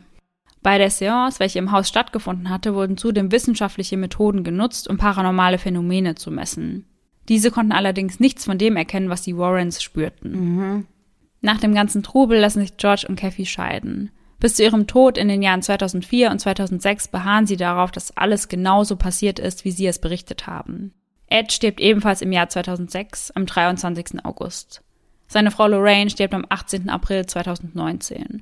[0.65, 5.59] Bei der Seance, welche im Haus stattgefunden hatte, wurden zudem wissenschaftliche Methoden genutzt, um paranormale
[5.59, 6.87] Phänomene zu messen.
[7.29, 10.31] Diese konnten allerdings nichts von dem erkennen, was die Warrens spürten.
[10.31, 10.87] Mhm.
[11.39, 14.09] Nach dem ganzen Trubel lassen sich George und Kathy scheiden.
[14.39, 18.47] Bis zu ihrem Tod in den Jahren 2004 und 2006 beharren sie darauf, dass alles
[18.47, 20.95] genauso passiert ist, wie sie es berichtet haben.
[21.27, 24.25] Ed stirbt ebenfalls im Jahr 2006, am 23.
[24.25, 24.81] August.
[25.27, 26.89] Seine Frau Lorraine stirbt am 18.
[26.89, 28.41] April 2019.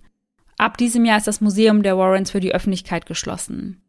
[0.63, 3.81] Ab diesem Jahr ist das Museum der Warrens für die Öffentlichkeit geschlossen.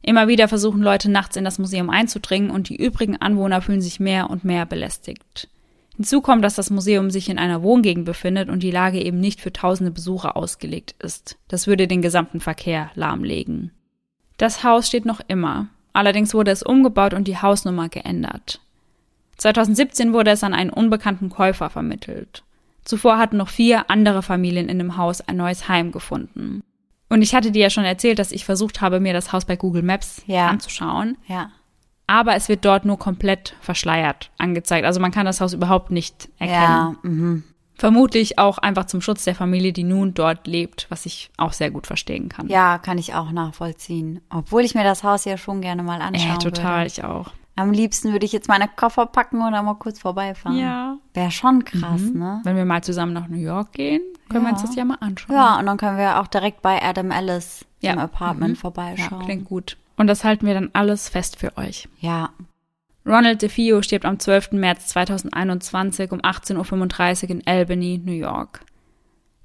[0.00, 4.00] Immer wieder versuchen Leute nachts in das Museum einzudringen und die übrigen Anwohner fühlen sich
[4.00, 5.50] mehr und mehr belästigt.
[5.94, 9.42] Hinzu kommt, dass das Museum sich in einer Wohngegend befindet und die Lage eben nicht
[9.42, 11.36] für tausende Besucher ausgelegt ist.
[11.48, 13.70] Das würde den gesamten Verkehr lahmlegen.
[14.38, 15.68] Das Haus steht noch immer.
[15.92, 18.62] Allerdings wurde es umgebaut und die Hausnummer geändert.
[19.36, 22.42] 2017 wurde es an einen unbekannten Käufer vermittelt.
[22.84, 26.62] Zuvor hatten noch vier andere Familien in dem Haus ein neues Heim gefunden.
[27.08, 29.56] Und ich hatte dir ja schon erzählt, dass ich versucht habe, mir das Haus bei
[29.56, 30.48] Google Maps ja.
[30.48, 31.18] anzuschauen.
[31.26, 31.50] Ja
[32.12, 34.84] aber es wird dort nur komplett verschleiert angezeigt.
[34.84, 36.60] Also man kann das Haus überhaupt nicht erkennen.
[36.60, 37.42] Ja, mh.
[37.74, 41.70] Vermutlich auch einfach zum Schutz der Familie, die nun dort lebt, was ich auch sehr
[41.70, 42.48] gut verstehen kann.
[42.48, 44.20] Ja, kann ich auch nachvollziehen.
[44.28, 46.86] Obwohl ich mir das Haus ja schon gerne mal anschauen äh, total, würde.
[46.86, 47.32] ich auch.
[47.54, 50.58] Am liebsten würde ich jetzt meine Koffer packen und dann mal kurz vorbeifahren.
[50.58, 50.96] Ja.
[51.12, 52.18] Wäre schon krass, mhm.
[52.18, 52.40] ne?
[52.44, 54.00] Wenn wir mal zusammen nach New York gehen,
[54.30, 54.50] können ja.
[54.50, 55.36] wir uns das ja mal anschauen.
[55.36, 57.92] Ja, und dann können wir auch direkt bei Adam Ellis ja.
[57.92, 58.56] im Apartment mhm.
[58.56, 59.20] vorbeischauen.
[59.20, 59.76] Ja, klingt gut.
[59.96, 61.88] Und das halten wir dann alles fest für euch.
[62.00, 62.30] Ja.
[63.04, 64.52] Ronald DeFeo stirbt am 12.
[64.52, 68.60] März 2021 um 18.35 Uhr in Albany, New York.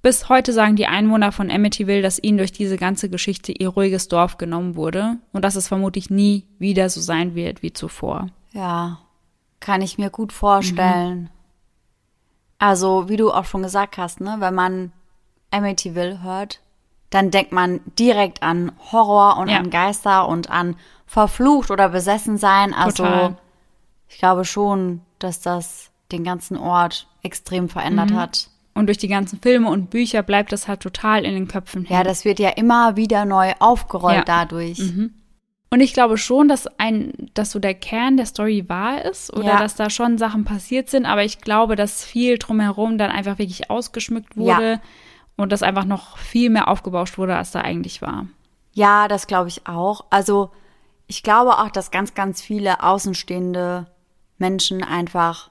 [0.01, 4.07] Bis heute sagen die Einwohner von Amityville, dass ihnen durch diese ganze Geschichte ihr ruhiges
[4.07, 8.27] Dorf genommen wurde und dass es vermutlich nie wieder so sein wird wie zuvor.
[8.51, 8.99] Ja,
[9.59, 11.21] kann ich mir gut vorstellen.
[11.21, 11.29] Mhm.
[12.59, 14.91] Also, wie du auch schon gesagt hast, ne, wenn man
[15.51, 16.61] Amityville hört,
[17.09, 19.57] dann denkt man direkt an Horror und ja.
[19.57, 20.75] an Geister und an
[21.05, 22.73] verflucht oder besessen sein.
[22.73, 23.37] Also Total.
[24.09, 28.17] ich glaube schon, dass das den ganzen Ort extrem verändert mhm.
[28.17, 28.49] hat.
[28.77, 31.85] Und durch die ganzen Filme und Bücher bleibt das halt total in den Köpfen.
[31.85, 31.95] Hin.
[31.95, 34.23] Ja, das wird ja immer wieder neu aufgerollt ja.
[34.25, 34.79] dadurch.
[34.79, 35.13] Mhm.
[35.69, 39.47] Und ich glaube schon, dass ein, dass so der Kern der Story wahr ist oder
[39.47, 39.59] ja.
[39.59, 43.69] dass da schon Sachen passiert sind, aber ich glaube, dass viel drumherum dann einfach wirklich
[43.69, 44.71] ausgeschmückt wurde.
[44.71, 44.81] Ja
[45.37, 48.25] und das einfach noch viel mehr aufgebauscht wurde, als da eigentlich war.
[48.73, 50.05] Ja, das glaube ich auch.
[50.09, 50.49] Also
[51.05, 53.87] ich glaube auch, dass ganz, ganz viele außenstehende
[54.37, 55.49] Menschen einfach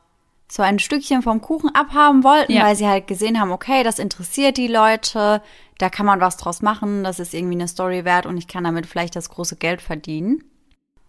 [0.48, 2.64] so ein Stückchen vom Kuchen abhaben wollten, ja.
[2.64, 5.42] weil sie halt gesehen haben, okay, das interessiert die Leute,
[5.78, 8.64] da kann man was draus machen, das ist irgendwie eine Story wert und ich kann
[8.64, 10.44] damit vielleicht das große Geld verdienen.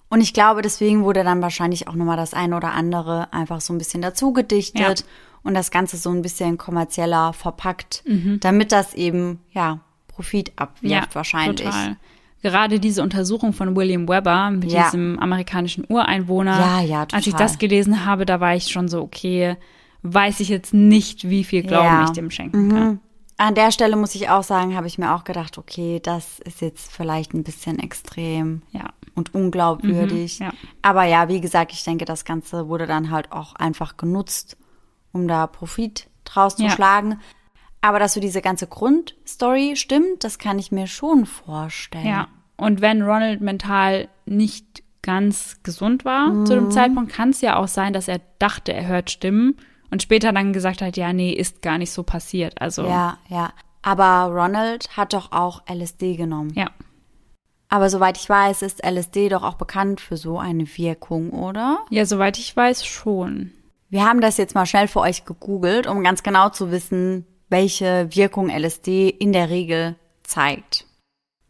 [0.09, 3.73] Und ich glaube, deswegen wurde dann wahrscheinlich auch nochmal das eine oder andere einfach so
[3.73, 5.05] ein bisschen dazu gedichtet Ja.
[5.43, 8.03] und das Ganze so ein bisschen kommerzieller verpackt,
[8.39, 11.67] damit das eben, ja, Profit abwirft wahrscheinlich.
[11.67, 11.97] Total.
[12.43, 14.83] Gerade diese Untersuchung von William Webber mit Ja.
[14.83, 16.59] diesem amerikanischen Ureinwohner.
[16.59, 17.47] Ja, ja, Als ich total.
[17.47, 19.57] das gelesen habe, da war ich schon so, okay,
[20.03, 21.97] weiß ich jetzt nicht, wie viel Glauben Ja.
[21.99, 22.05] Mhm.
[22.05, 22.99] ich dem schenken kann.
[23.39, 26.61] An der Stelle muss ich auch sagen, habe ich mir auch gedacht, okay, das ist
[26.61, 28.85] jetzt vielleicht ein bisschen extrem Ja.
[29.15, 30.39] und unglaubwürdig.
[30.39, 30.51] Mhm, ja.
[30.81, 34.57] Aber ja, wie gesagt, ich denke, das Ganze wurde dann halt auch einfach genutzt,
[35.11, 37.19] um da Profit draus zu schlagen.
[37.87, 42.05] Aber dass so diese ganze Grundstory stimmt, das kann ich mir schon vorstellen.
[42.05, 42.27] Ja.
[42.57, 46.59] Und wenn Ronald mental nicht ganz gesund war zu Mhm.
[46.65, 49.55] dem Zeitpunkt, kann es ja auch sein, dass er dachte, er hört Stimmen
[49.89, 52.59] und später dann gesagt hat, ja, nee, ist gar nicht so passiert.
[52.61, 53.53] Also, Ja, ja.
[53.83, 56.51] Aber Ronald hat doch auch LSD genommen.
[56.55, 56.69] ja.
[57.69, 61.79] Aber soweit ich weiß, ist LSD doch auch bekannt für so eine Wirkung, oder?
[61.89, 63.51] Ja, soweit ich weiß, schon.
[63.89, 68.07] Wir haben das jetzt mal schnell für euch gegoogelt, um ganz genau zu wissen, welche
[68.11, 70.85] Wirkung LSD in der Regel zeigt.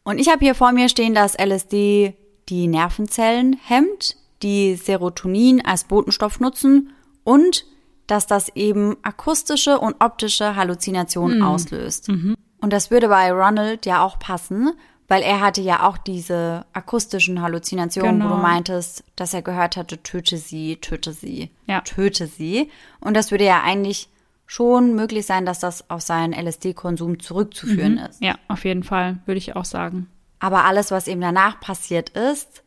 [0.03, 2.13] Und ich habe hier vor mir stehen, dass LSD
[2.49, 6.93] die Nervenzellen hemmt, die Serotonin als Botenstoff nutzen
[7.23, 7.65] und
[8.05, 12.07] dass das eben akustische und optische Halluzinationen auslöst.
[12.07, 12.37] Und
[12.73, 14.71] das würde bei Ronald ja auch passen,
[15.09, 18.35] weil er hatte ja auch diese akustischen Halluzinationen, wo Genau.
[18.37, 21.81] du meintest, dass er gehört hatte, töte sie, töte sie, Ja.
[21.81, 22.69] töte sie.
[23.01, 24.07] Und das würde ja eigentlich
[24.47, 28.21] schon möglich sein, dass das auf seinen LSD-Konsum zurückzuführen ist.
[28.23, 30.07] Ja, auf jeden Fall, würde ich auch sagen.
[30.39, 32.63] Aber alles, was eben danach passiert ist,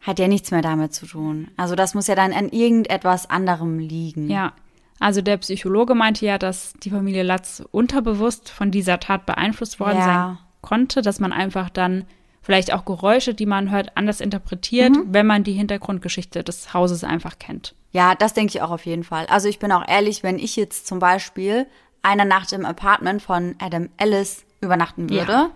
[0.00, 1.48] hat ja nichts mehr damit zu tun.
[1.56, 4.28] Also das muss ja dann an irgendetwas anderem liegen.
[4.30, 4.52] Ja.
[5.00, 9.98] Also der Psychologe meinte ja, dass die Familie Latz unterbewusst von dieser Tat beeinflusst worden
[9.98, 10.04] Ja.
[10.04, 12.04] sein konnte, dass man einfach dann
[12.42, 17.38] vielleicht auch Geräusche, die man hört, anders interpretiert, wenn man die Hintergrundgeschichte des Hauses einfach
[17.38, 17.74] kennt.
[17.92, 19.26] Ja, das denke ich auch auf jeden Fall.
[19.26, 21.66] Also ich bin auch ehrlich, wenn ich jetzt zum Beispiel
[22.02, 25.50] eine Nacht im Apartment von Adam Ellis übernachten würde, Ja.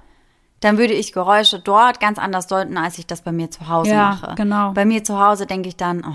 [0.61, 3.91] dann würde ich Geräusche dort ganz anders deuten, als ich das bei mir zu Hause
[3.91, 4.35] Ja, mache.
[4.37, 4.73] genau.
[4.73, 6.15] Bei mir zu Hause denke ich dann, oh,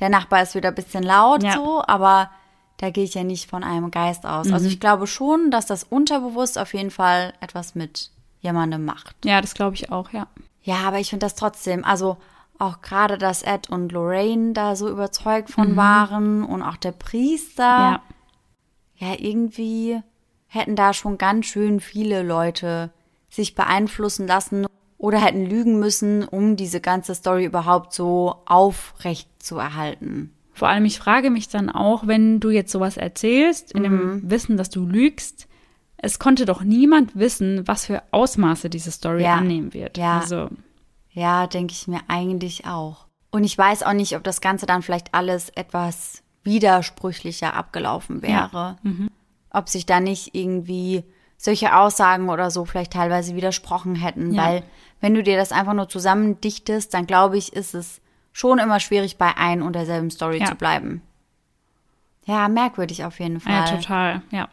[0.00, 1.52] der Nachbar ist wieder ein bisschen laut Ja.
[1.54, 2.30] so, aber
[2.78, 4.48] da gehe ich ja nicht von einem Geist aus.
[4.48, 4.54] Mhm.
[4.54, 8.10] Also ich glaube schon, dass das unterbewusst auf jeden Fall etwas mit
[8.44, 9.16] jemandem macht.
[9.24, 10.28] Ja, das glaube ich auch, ja.
[10.62, 12.16] Ja, aber ich finde das trotzdem, also
[12.58, 17.78] auch gerade, dass Ed und Lorraine da so überzeugt von waren und auch der Priester,
[17.78, 17.82] Mhm.
[19.00, 19.08] Ja.
[19.08, 20.00] ja, irgendwie
[20.46, 22.90] hätten da schon ganz schön viele Leute
[23.28, 24.66] sich beeinflussen lassen
[24.98, 30.32] oder hätten lügen müssen, um diese ganze Story überhaupt so aufrecht zu erhalten.
[30.52, 34.56] Vor allem, ich frage mich dann auch, wenn du jetzt sowas erzählst, in dem Wissen,
[34.56, 35.48] dass du lügst,
[35.96, 39.36] es konnte doch niemand wissen, was für Ausmaße diese Story Ja.
[39.36, 39.96] annehmen wird.
[39.98, 40.18] Ja.
[40.20, 40.48] Also,
[41.10, 43.06] Ja, denke ich mir eigentlich auch.
[43.30, 48.76] Und ich weiß auch nicht, ob das Ganze dann vielleicht alles etwas widersprüchlicher abgelaufen wäre.
[49.50, 51.04] Ob sich da nicht irgendwie
[51.36, 54.34] solche Aussagen oder so vielleicht teilweise widersprochen hätten.
[54.34, 54.42] Ja.
[54.44, 54.62] Weil
[55.00, 58.00] wenn du dir das einfach nur zusammendichtest, dann glaube ich, ist es
[58.32, 60.46] schon immer schwierig, bei ein und derselben Story Ja.
[60.46, 61.02] zu bleiben.
[62.26, 63.52] Ja, merkwürdig auf jeden Fall.
[63.52, 64.48] ja, total, ja.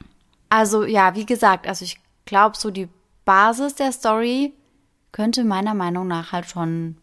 [0.52, 2.90] Also ja, wie gesagt, also ich glaube, so die
[3.24, 4.54] Basis der Story
[5.14, 6.98] könnte meiner Meinung nach halt schon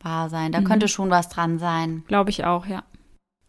[0.00, 0.52] wahr sein.
[0.52, 2.04] Da könnte schon was dran sein.
[2.08, 2.84] Glaube ich auch, ja.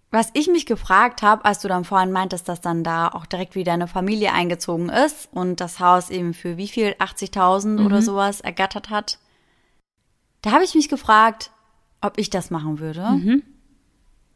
[0.10, 3.56] Was ich mich gefragt habe, als du dann vorhin meintest, dass dann da auch direkt
[3.56, 8.40] wieder eine Familie eingezogen ist und das Haus eben für wie viel 80.000 oder sowas
[8.40, 9.20] ergattert hat,
[10.42, 11.52] da habe ich mich gefragt,
[12.00, 13.02] ob ich das machen würde.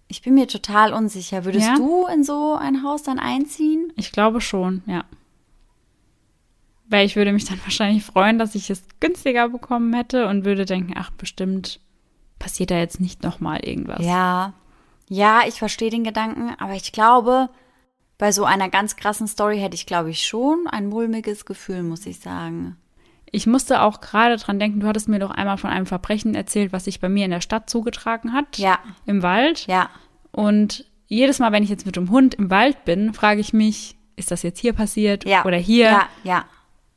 [0.07, 1.45] Ich bin mir total unsicher.
[1.45, 1.75] Würdest Ja?
[1.75, 3.91] du in so ein Haus dann einziehen?
[3.95, 5.03] Ich glaube schon, ja.
[6.87, 10.65] Weil ich würde mich dann wahrscheinlich freuen, dass ich es günstiger bekommen hätte und würde
[10.65, 11.79] denken, ach, bestimmt
[12.37, 14.05] passiert da jetzt nicht nochmal irgendwas.
[14.05, 14.53] Ja,
[15.07, 17.49] ja, ich verstehe den Gedanken, aber ich glaube,
[18.17, 22.05] bei so einer ganz krassen Story hätte ich, glaube ich, schon ein mulmiges Gefühl, muss
[22.05, 22.77] ich sagen.
[23.35, 26.71] Ich musste auch gerade dran denken, du hattest mir doch einmal von einem Verbrechen erzählt,
[26.71, 28.57] was sich bei mir in der Stadt zugetragen hat.
[28.57, 28.79] Ja.
[29.05, 29.67] Im Wald.
[29.67, 29.89] Ja,
[30.31, 33.95] Und jedes Mal, wenn ich jetzt mit dem Hund im Wald bin, frage ich mich,
[34.15, 35.43] ist das jetzt hier passiert ja.
[35.45, 35.85] oder hier?
[35.85, 36.45] Ja, ja,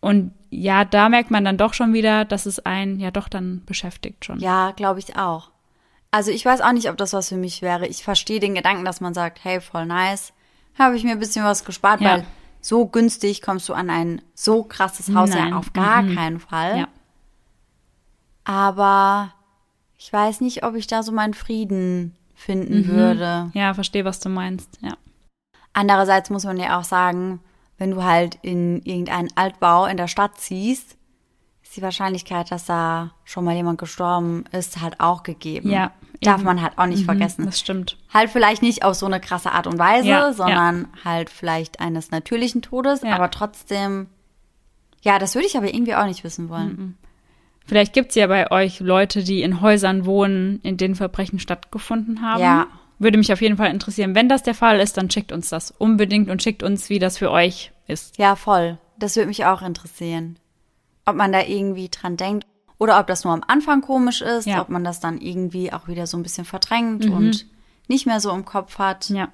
[0.01, 3.63] Und ja, da merkt man dann doch schon wieder, dass es einen ja doch dann
[3.67, 4.39] beschäftigt schon.
[4.39, 5.51] ja, glaube ich auch.
[6.11, 7.87] Also ich weiß auch nicht, ob das was für mich wäre.
[7.87, 10.33] Ich verstehe den Gedanken, dass man sagt, hey, voll nice,
[10.79, 12.13] habe ich mir ein bisschen was gespart, Ja.
[12.13, 12.25] weil
[12.61, 15.51] so günstig kommst du an ein so krasses Haus Nein.
[15.51, 16.15] ja auf gar Mhm.
[16.15, 16.79] keinen Fall.
[16.81, 16.89] Ja.
[18.45, 19.33] Aber
[19.97, 22.87] ich weiß nicht, ob ich da so meinen Frieden finden Mhm.
[22.89, 23.51] würde.
[23.55, 24.79] Ja, verstehe, was du meinst.
[24.81, 24.95] Ja.
[25.73, 27.41] Andererseits muss man ja auch sagen,
[27.77, 30.97] wenn du halt in irgendeinen Altbau in der Stadt ziehst,
[31.63, 35.71] ist die Wahrscheinlichkeit, dass da schon mal jemand gestorben ist, halt auch gegeben.
[35.71, 35.93] Ja,
[36.23, 36.45] Darf eben.
[36.47, 37.45] man halt auch nicht Mhm, vergessen.
[37.45, 37.98] Das stimmt.
[38.13, 42.11] Halt vielleicht nicht auf so eine krasse Art und Weise, Ja, sondern halt vielleicht eines
[42.11, 43.15] natürlichen Todes, Ja.
[43.15, 44.07] aber trotzdem,
[45.03, 46.69] ja, das würde ich aber irgendwie auch nicht wissen wollen.
[46.69, 46.95] Mhm.
[47.67, 52.41] Vielleicht gibt's ja bei euch Leute, die in Häusern wohnen, in denen Verbrechen stattgefunden haben.
[52.43, 52.67] Ja.
[52.99, 54.15] Würde mich auf jeden Fall interessieren.
[54.15, 57.19] Wenn das der Fall ist, dann schickt uns das unbedingt und schickt uns, wie das
[57.19, 58.17] für euch ist.
[58.19, 58.79] Ja, voll.
[58.99, 60.39] Das würde mich auch interessieren.
[61.05, 62.47] Ob man da irgendwie dran denkt
[62.79, 64.57] oder ob das nur am Anfang komisch ist, Ja.
[64.57, 64.61] Mhm.
[64.63, 67.47] ob man das dann irgendwie auch wieder so ein bisschen verdrängt und
[67.89, 69.09] nicht mehr so im Kopf hat.
[69.11, 69.29] Ja.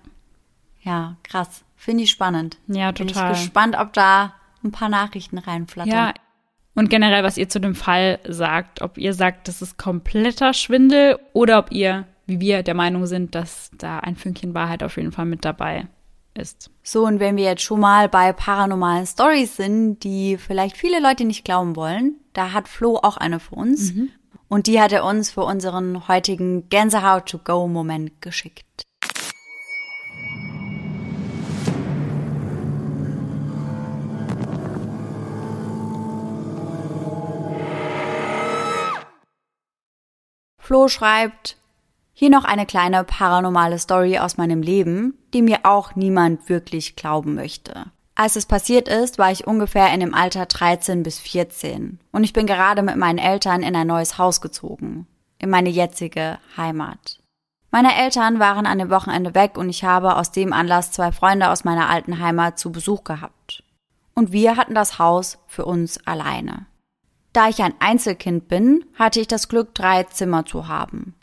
[0.81, 1.65] Ja, krass.
[1.77, 2.59] Finde ich spannend.
[2.67, 3.33] Ja, Bin ich total.
[3.33, 5.93] gespannt, ob da ein paar Nachrichten reinflattern.
[5.93, 6.15] Ja.
[6.75, 11.19] Und generell, was ihr zu dem Fall sagt, ob ihr sagt, das ist kompletter Schwindel
[11.33, 15.13] oder ob ihr, wie wir, der Meinung sind, dass da ein Fünkchen Wahrheit auf jeden
[15.13, 15.87] Fall mit dabei
[16.35, 16.71] ist.
[16.83, 21.25] So, und wenn wir jetzt schon mal bei paranormalen Stories sind, die vielleicht viele Leute
[21.25, 23.93] nicht glauben wollen, da hat Flo auch eine für uns.
[24.55, 28.85] Und die hat er uns für unseren heutigen Gänsehaut-to-go-Moment geschickt.
[40.61, 41.57] Flo schreibt,
[42.13, 47.35] hier noch eine kleine paranormale Story aus meinem Leben, die mir auch niemand wirklich glauben
[47.35, 47.87] möchte.
[48.17, 52.33] Als es passiert ist, war ich ungefähr in dem Alter 13 bis 14 und ich
[52.33, 55.09] bin gerade mit meinen Eltern in ein neues Haus gezogen,
[55.39, 57.19] in meine jetzige Heimat.
[57.73, 61.51] Meine Eltern waren an dem Wochenende weg und ich habe aus dem Anlass zwei Freunde
[61.51, 63.65] aus meiner alten Heimat zu Besuch gehabt.
[64.15, 66.67] Und wir hatten das Haus für uns alleine.
[67.33, 71.17] Da ich ein Einzelkind bin, hatte ich das Glück, drei Zimmer zu haben.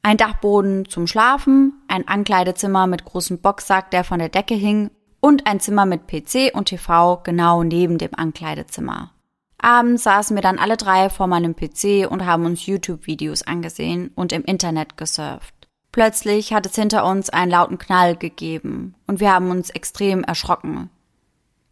[0.00, 4.90] Ein Dachboden zum Schlafen, ein Ankleidezimmer mit großem Boxsack, der von der Decke hing,
[5.22, 9.12] und ein Zimmer mit PC und TV genau neben dem Ankleidezimmer.
[9.56, 14.32] Abends saßen wir dann alle drei vor meinem PC und haben uns YouTube-Videos angesehen und
[14.32, 15.54] im Internet gesurft.
[15.92, 20.90] Plötzlich hat es hinter uns einen lauten Knall gegeben und wir haben uns extrem erschrocken.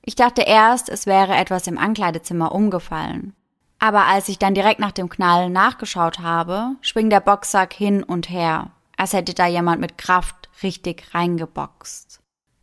[0.03, 3.34] Ich dachte erst, es wäre etwas im Ankleidezimmer umgefallen.
[3.80, 8.30] Aber als ich dann direkt nach dem Knall nachgeschaut habe, schwingt der Boxsack hin und
[8.30, 12.09] her, als hätte da jemand mit Kraft richtig reingeboxt.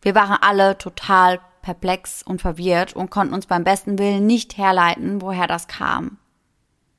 [0.01, 5.21] Wir waren alle total perplex und verwirrt und konnten uns beim besten Willen nicht herleiten,
[5.21, 6.17] woher das kam.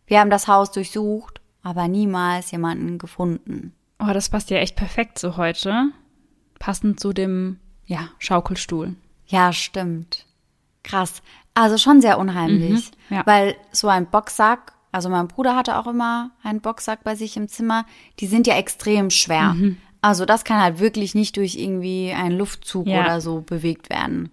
[0.07, 3.75] Wir haben das Haus durchsucht, aber niemals jemanden gefunden.
[3.99, 5.91] Oh, das passt ja echt perfekt zu heute.
[6.59, 8.95] Passend zu dem, ja, Schaukelstuhl.
[9.27, 10.27] Ja, stimmt.
[10.83, 11.23] Krass.
[11.55, 12.91] Also schon sehr unheimlich.
[13.09, 13.27] Mhm, ja.
[13.27, 17.49] Weil so ein Boxsack, also mein Bruder hatte auch immer einen Boxsack bei sich im
[17.49, 17.85] Zimmer,
[18.21, 19.55] die sind ja extrem schwer.
[19.55, 19.79] Mhm.
[20.01, 23.01] Also das kann halt wirklich nicht durch irgendwie einen Luftzug Ja.
[23.03, 24.31] oder so bewegt werden.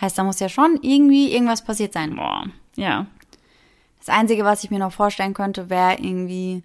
[0.00, 2.16] Heißt, da muss ja schon irgendwie irgendwas passiert sein.
[2.16, 2.44] Boah,
[2.76, 3.06] ja.
[3.98, 6.62] Das Einzige, was ich mir noch vorstellen könnte, wäre irgendwie,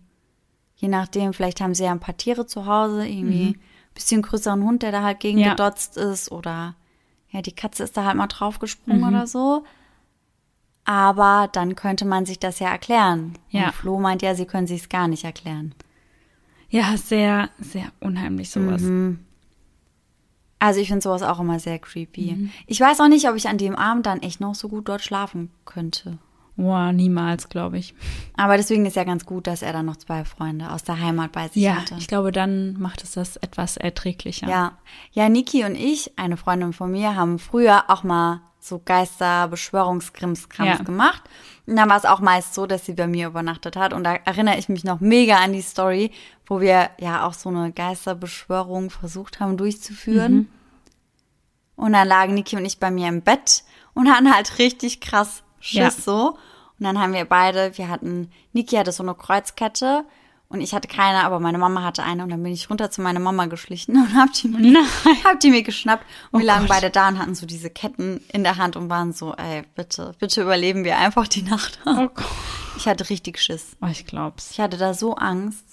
[0.75, 3.59] je nachdem, vielleicht haben sie ja ein paar Tiere zu Hause, irgendwie ein
[3.93, 5.43] bisschen größeren Hund, der da halt gegen Mhm.
[5.45, 5.49] Ja.
[5.51, 6.75] gedotzt ist oder
[7.29, 9.07] ja, die Katze ist da halt mal draufgesprungen Mhm.
[9.07, 9.63] oder so.
[10.85, 13.33] Aber dann könnte man sich das ja erklären.
[13.49, 13.65] Ja.
[13.67, 15.75] Und Flo meint ja, sie können sich es gar nicht erklären.
[16.69, 18.81] Ja, sehr, sehr unheimlich sowas.
[18.81, 19.19] Mhm.
[20.59, 22.33] Also ich finde sowas auch immer sehr creepy.
[22.33, 22.51] Mhm.
[22.65, 25.03] Ich weiß auch nicht, ob ich an dem Abend dann echt noch so gut dort
[25.03, 26.17] schlafen könnte.
[26.57, 27.93] Boah, niemals, glaube ich.
[28.35, 31.31] Aber deswegen ist ja ganz gut, dass er dann noch zwei Freunde aus der Heimat
[31.31, 31.95] bei sich Ja, hatte.
[31.99, 34.47] ich glaube, dann macht es das etwas erträglicher.
[34.49, 34.77] Ja.
[35.11, 40.83] Ja, Niki und ich, eine Freundin von mir, haben früher auch mal so Geister-Beschwörungskrimskrams Ja.
[40.83, 41.23] gemacht.
[41.65, 43.93] Und dann war es auch meist so, dass sie bei mir übernachtet hat.
[43.93, 46.11] Und da erinnere ich mich noch mega an die Story,
[46.45, 50.33] wo wir ja auch so eine Geisterbeschwörung versucht haben durchzuführen.
[50.33, 50.47] Mhm.
[51.75, 55.43] Und dann lagen Niki und ich bei mir im Bett und hatten halt richtig krass
[55.59, 55.91] Schiss Ja.
[55.91, 56.37] so.
[56.79, 60.03] Und dann haben wir beide, wir hatten, Niki hatte so eine Kreuzkette
[60.49, 63.01] und ich hatte keine, aber meine Mama hatte eine und dann bin ich runter zu
[63.01, 64.83] meiner Mama geschlichen und hab die mir,
[65.23, 66.69] hab die mir geschnappt und Oh wir lagen Gott.
[66.75, 70.13] beide da und hatten so diese Ketten in der Hand und waren so, ey, bitte,
[70.19, 71.79] bitte überleben wir einfach die Nacht.
[71.85, 72.25] Oh Gott.
[72.77, 73.75] Ich hatte richtig Schiss.
[73.81, 74.51] Oh, ich glaub's.
[74.51, 75.65] Ich hatte da so Angst.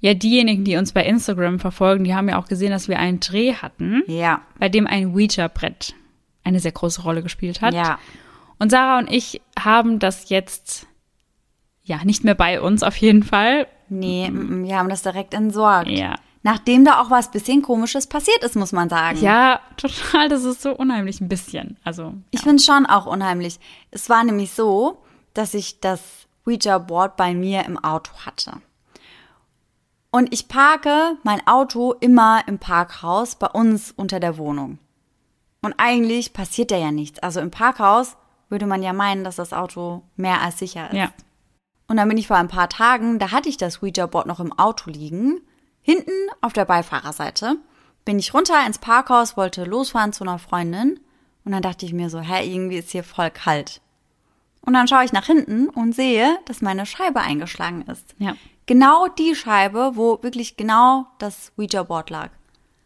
[0.00, 3.20] Ja, diejenigen, die uns bei Instagram verfolgen, die haben ja auch gesehen, dass wir einen
[3.20, 4.42] Dreh hatten, Ja.
[4.58, 5.94] bei dem ein Ouija-Brett
[6.42, 7.72] eine sehr große Rolle gespielt hat.
[7.72, 7.98] Ja.
[8.58, 10.86] Und Sarah und ich haben das jetzt,
[11.82, 13.66] ja, nicht mehr bei uns auf jeden Fall.
[13.88, 15.88] Nee, wir haben das direkt entsorgt.
[15.88, 16.16] Ja.
[16.42, 19.18] Nachdem da auch was bisschen komisches passiert ist, muss man sagen.
[19.20, 21.78] Ja, total, das ist so unheimlich ein bisschen.
[21.84, 23.58] Also, Ich finde es schon auch unheimlich.
[23.90, 25.02] Es war nämlich so,
[25.32, 26.00] dass ich das
[26.46, 28.60] Ouija-Board bei mir im Auto hatte.
[30.10, 34.78] Und ich parke mein Auto immer im Parkhaus bei uns unter der Wohnung.
[35.62, 37.18] Und eigentlich passiert da ja nichts.
[37.20, 38.16] Also im Parkhaus
[38.54, 40.96] würde man ja meinen, dass das Auto mehr als sicher ist.
[40.96, 41.10] Ja.
[41.88, 44.56] Und dann bin ich vor ein paar Tagen, da hatte ich das Ouija-Board noch im
[44.56, 45.40] Auto liegen,
[45.82, 47.56] hinten auf der Beifahrerseite.
[48.04, 51.00] Bin ich runter ins Parkhaus, wollte losfahren zu einer Freundin
[51.44, 53.80] und dann dachte ich mir so, hä, irgendwie ist hier voll kalt.
[54.60, 58.14] Und dann schaue ich nach hinten und sehe, dass meine Scheibe eingeschlagen ist.
[58.18, 58.34] Ja.
[58.66, 62.30] Genau die Scheibe, wo wirklich genau das Ouija-Board lag.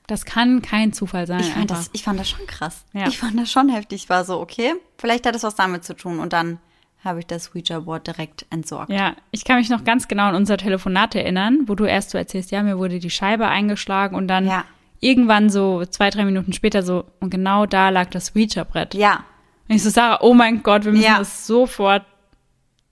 [0.09, 1.40] Das kann kein Zufall sein.
[1.40, 1.76] Ich fand, einfach.
[1.84, 2.84] das, ich fand das schon krass.
[2.92, 3.06] Ja.
[3.06, 4.02] Ich fand das schon heftig.
[4.04, 6.18] Ich war so, okay, vielleicht hat es was damit zu tun.
[6.18, 6.59] Und dann
[7.04, 8.90] habe ich das Ouija-Board direkt entsorgt.
[8.90, 12.18] Ja, ich kann mich noch ganz genau an unser Telefonat erinnern, wo du erst so
[12.18, 14.64] erzählst, ja, mir wurde die Scheibe eingeschlagen und dann Ja.
[15.00, 18.94] irgendwann so zwei, drei Minuten später so, und genau da lag das Ouija-Brett.
[18.94, 19.24] Ja,
[19.68, 21.18] Und ich so, Sarah, oh mein Gott, wir müssen Ja.
[21.18, 22.04] das sofort,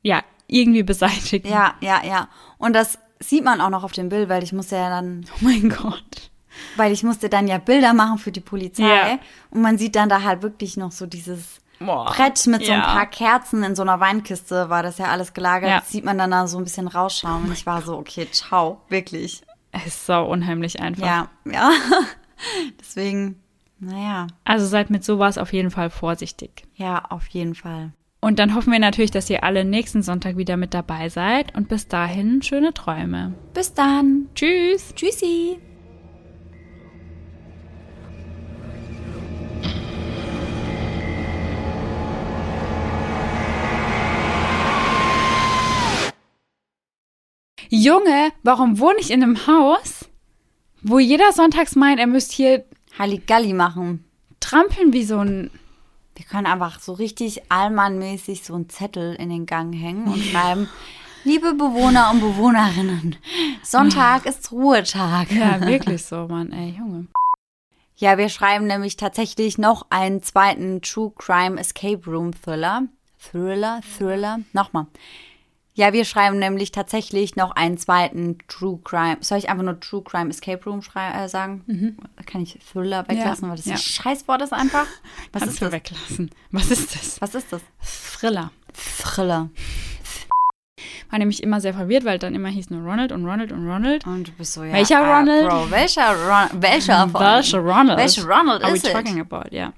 [0.03, 1.49] ja, irgendwie beseitigen.
[1.49, 2.29] ja, ja, ja.
[2.59, 5.39] Und das sieht man auch noch auf dem Bild, weil ich musste ja dann, Oh
[5.41, 6.31] mein Gott.
[6.77, 8.83] Weil ich musste dann ja Bilder machen für die Polizei.
[8.85, 9.19] Ja.
[9.51, 12.07] Und man sieht dann da halt wirklich noch so dieses Boah.
[12.07, 12.95] Brett mit so ein Ja.
[12.95, 15.71] paar Kerzen in so einer Weinkiste war das ja alles gelagert.
[15.71, 15.79] Ja.
[15.81, 17.45] Das sieht man dann da so ein bisschen rausschauen.
[17.45, 19.43] Und ich war so, okay, ciao, wirklich.
[19.73, 21.07] Es ist so unheimlich einfach.
[21.07, 21.71] Ja, ja.
[22.81, 23.41] Deswegen,
[23.79, 26.65] naja, Also seid mit sowas auf jeden Fall vorsichtig.
[26.75, 27.93] ja, auf jeden Fall.
[28.21, 31.55] Und dann hoffen wir natürlich, dass ihr alle nächsten Sonntag wieder mit dabei seid.
[31.55, 33.35] Und bis dahin schöne Träume.
[33.55, 34.29] Bis dann.
[34.35, 34.95] Tschüss.
[34.97, 35.59] Tschüssi.
[47.69, 50.07] Junge, warum wohne ich in einem Haus,
[50.83, 52.65] wo jeder sonntags meint, er müsste hier
[52.99, 54.05] Halligalli machen.
[54.41, 55.51] trampeln wie so ein.
[56.15, 60.69] Wir können einfach so richtig allmannmäßig so einen Zettel in den Gang hängen und schreiben,
[61.25, 63.17] liebe Bewohner und Bewohnerinnen,
[63.63, 65.31] Sonntag ist Ruhetag.
[65.31, 67.09] Ja, wirklich so, Mann, ey, Junge.
[67.97, 72.83] Ja, wir schreiben nämlich tatsächlich noch einen zweiten True Crime Escape Room Thriller.
[73.19, 74.87] Thriller, Thriller, nochmal.
[75.77, 79.19] Ja, wir schreiben nämlich tatsächlich noch einen zweiten True Crime.
[79.21, 81.99] Soll ich einfach nur True Crime Escape Room äh, sagen?
[82.25, 83.75] Kann ich Thriller weglassen, weil das ja.
[83.75, 84.87] ein Scheißwort ist einfach.
[85.33, 85.73] Was Kannst ist das?
[85.73, 86.31] weglassen.
[86.51, 87.21] Was ist das?
[87.21, 87.61] Was ist das?
[88.19, 88.53] Thriller.
[88.73, 89.51] Thriller.
[91.11, 94.07] War nämlich immer sehr verwirrt, weil dann immer hieß nur Ronald und Ronald und Ronald.
[94.07, 94.73] Und du bist so, ja.
[94.73, 95.49] Welcher äh, Ronald?
[95.51, 97.21] Bro, welcher Ron welcher von?
[97.21, 97.99] Welcher Ronald?
[97.99, 98.93] Welcher Ronald Are we ist es?
[98.93, 99.75] talking about, ja.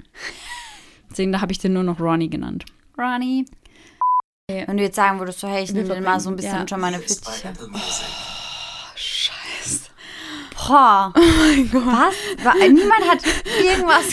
[1.10, 2.66] Deswegen, da habe ich den nur noch Ronnie genannt.
[2.96, 3.46] Ronnie.
[4.50, 6.66] Wenn du jetzt sagen würdest, so, hey, ich nehme mal so ein bisschen ja.
[6.66, 6.82] schon.
[6.82, 8.06] Apple Music.
[8.94, 9.80] Scheiße.
[10.56, 11.12] Boah.
[11.14, 11.84] Oh mein Gott.
[11.84, 12.44] Was?
[12.44, 13.18] Wa- Niemand hat
[13.62, 14.06] irgendwas.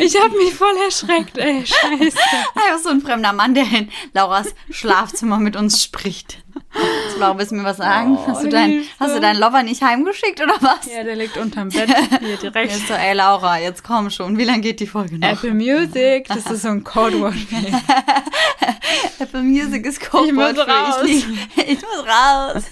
[0.00, 1.64] Ich habe mich voll erschreckt, ey.
[1.64, 2.18] Scheiße.
[2.54, 6.41] Einfach so ein fremder Mann, der in Lauras Schlafzimmer mit uns spricht.
[6.74, 8.16] Jetzt, Laura, willst du mir was sagen?
[8.16, 10.86] Oh, hast, du dein, hast du deinen Lover nicht heimgeschickt oder was?
[10.86, 11.88] Ja, der liegt unterm Bett
[12.20, 12.72] hier direkt.
[12.72, 14.38] Jetzt so, ey Laura, jetzt komm schon.
[14.38, 15.28] Wie lange geht die Folge noch?
[15.28, 17.34] Apple Music, das ist so ein Codewort.
[19.18, 21.02] Apple Music ist Codewort Ich muss raus.
[21.06, 21.26] Ich,
[21.68, 22.64] ich muss raus.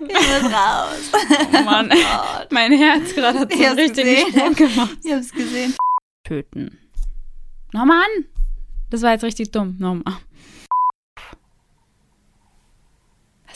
[0.00, 1.10] ich muss raus.
[1.52, 1.92] Oh Mann,
[2.50, 4.28] mein Herz gerade hat so einen richtigen gesehen.
[4.32, 4.96] Sprung gemacht.
[5.02, 5.74] Ich hab's gesehen.
[6.24, 6.78] Töten.
[7.72, 8.24] Nochmal an.
[8.90, 9.76] Das war jetzt richtig dumm.
[9.78, 10.14] Nochmal.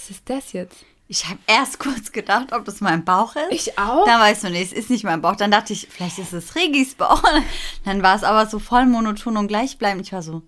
[0.06, 0.84] Was ist das jetzt?
[1.08, 3.50] Ich habe erst kurz gedacht, ob das mein Bauch ist.
[3.50, 4.04] Ich auch?
[4.04, 5.34] Dann ich so, nee, es ist nicht mein Bauch.
[5.34, 7.24] Dann dachte ich, vielleicht ist es Regis Bauch.
[7.84, 10.06] Dann war es aber so voll monoton und gleichbleibend.
[10.06, 10.42] Ich war so,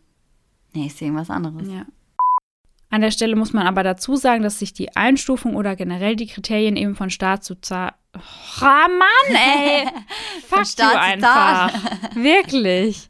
[0.75, 1.67] nee, ich sehe irgendwas anderes.
[1.67, 1.87] Ja.
[2.89, 6.29] An der Stelle muss man aber dazu sagen, dass sich die Einstufung oder generell die
[6.29, 7.95] Kriterien eben von Staat zu Zahl.
[8.15, 8.21] Oh,
[8.63, 9.89] Mann, ey!
[10.49, 11.73] Fuck Staat zu einfach.
[12.15, 13.09] Wirklich.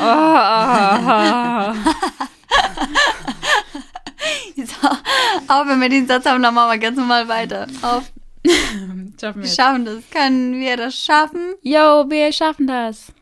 [0.00, 1.74] Oh.
[3.54, 3.63] So,
[5.48, 7.66] aber wenn wir den Satz haben, dann machen wir ganz normal weiter.
[7.82, 8.12] Auf.
[9.20, 10.10] Schaffen wir schaffen das.
[10.10, 11.54] Können wir das schaffen?
[11.62, 13.12] Yo, wir schaffen das.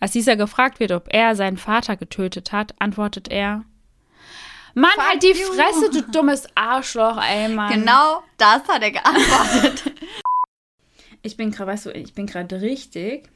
[0.00, 3.64] Als dieser gefragt wird, ob er seinen Vater getötet hat, antwortet er:
[4.74, 5.52] Mann, Fuck halt die you.
[5.52, 7.72] Fresse, du dummes Arschloch, ey, Mann.
[7.72, 9.92] Genau das hat er geantwortet.
[11.22, 13.28] Ich bin gerade, weißt du, ich bin gerade richtig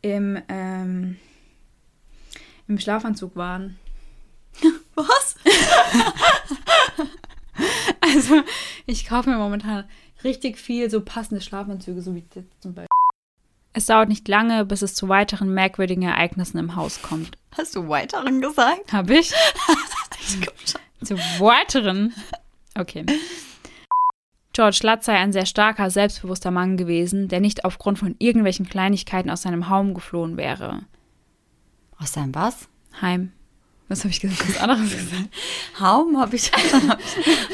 [0.00, 1.18] im, ähm,
[2.68, 3.78] im Schlafanzug waren.
[4.94, 5.36] Was?
[8.00, 8.42] Also,
[8.86, 9.84] ich kaufe mir momentan
[10.24, 12.88] richtig viel so passende Schlafanzüge, so wie das zum Beispiel.
[13.74, 17.38] Es dauert nicht lange, bis es zu weiteren merkwürdigen Ereignissen im Haus kommt.
[17.56, 18.92] Hast du weiteren gesagt?
[18.92, 19.32] Hab ich?
[20.24, 20.80] Ich komm schon.
[21.04, 22.14] Zu weiteren?
[22.78, 23.04] Okay.
[24.52, 29.30] George Latz sei ein sehr starker, selbstbewusster Mann gewesen, der nicht aufgrund von irgendwelchen Kleinigkeiten
[29.30, 30.84] aus seinem Heim geflohen wäre.
[31.98, 32.68] Aus deinem was?
[33.00, 33.32] Heim.
[33.92, 34.48] Was habe ich gesagt?
[34.48, 35.28] Was anderes gesagt?
[35.78, 36.50] Haum habe ich.
[36.56, 36.74] ich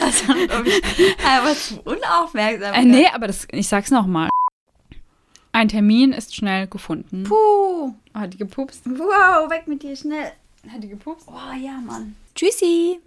[0.01, 0.83] also, ob ich
[1.27, 2.75] einfach zu unaufmerksam.
[2.75, 4.29] Äh, nee, aber das, ich sag's nochmal.
[5.51, 7.25] Ein Termin ist schnell gefunden.
[7.25, 7.93] Puh.
[8.15, 8.83] Hat die gepupst?
[8.87, 10.31] Wow, weg mit dir, schnell.
[10.71, 11.27] Hat die gepupst?
[11.27, 12.15] Oh ja, Mann.
[12.37, 13.01] Tschüssi.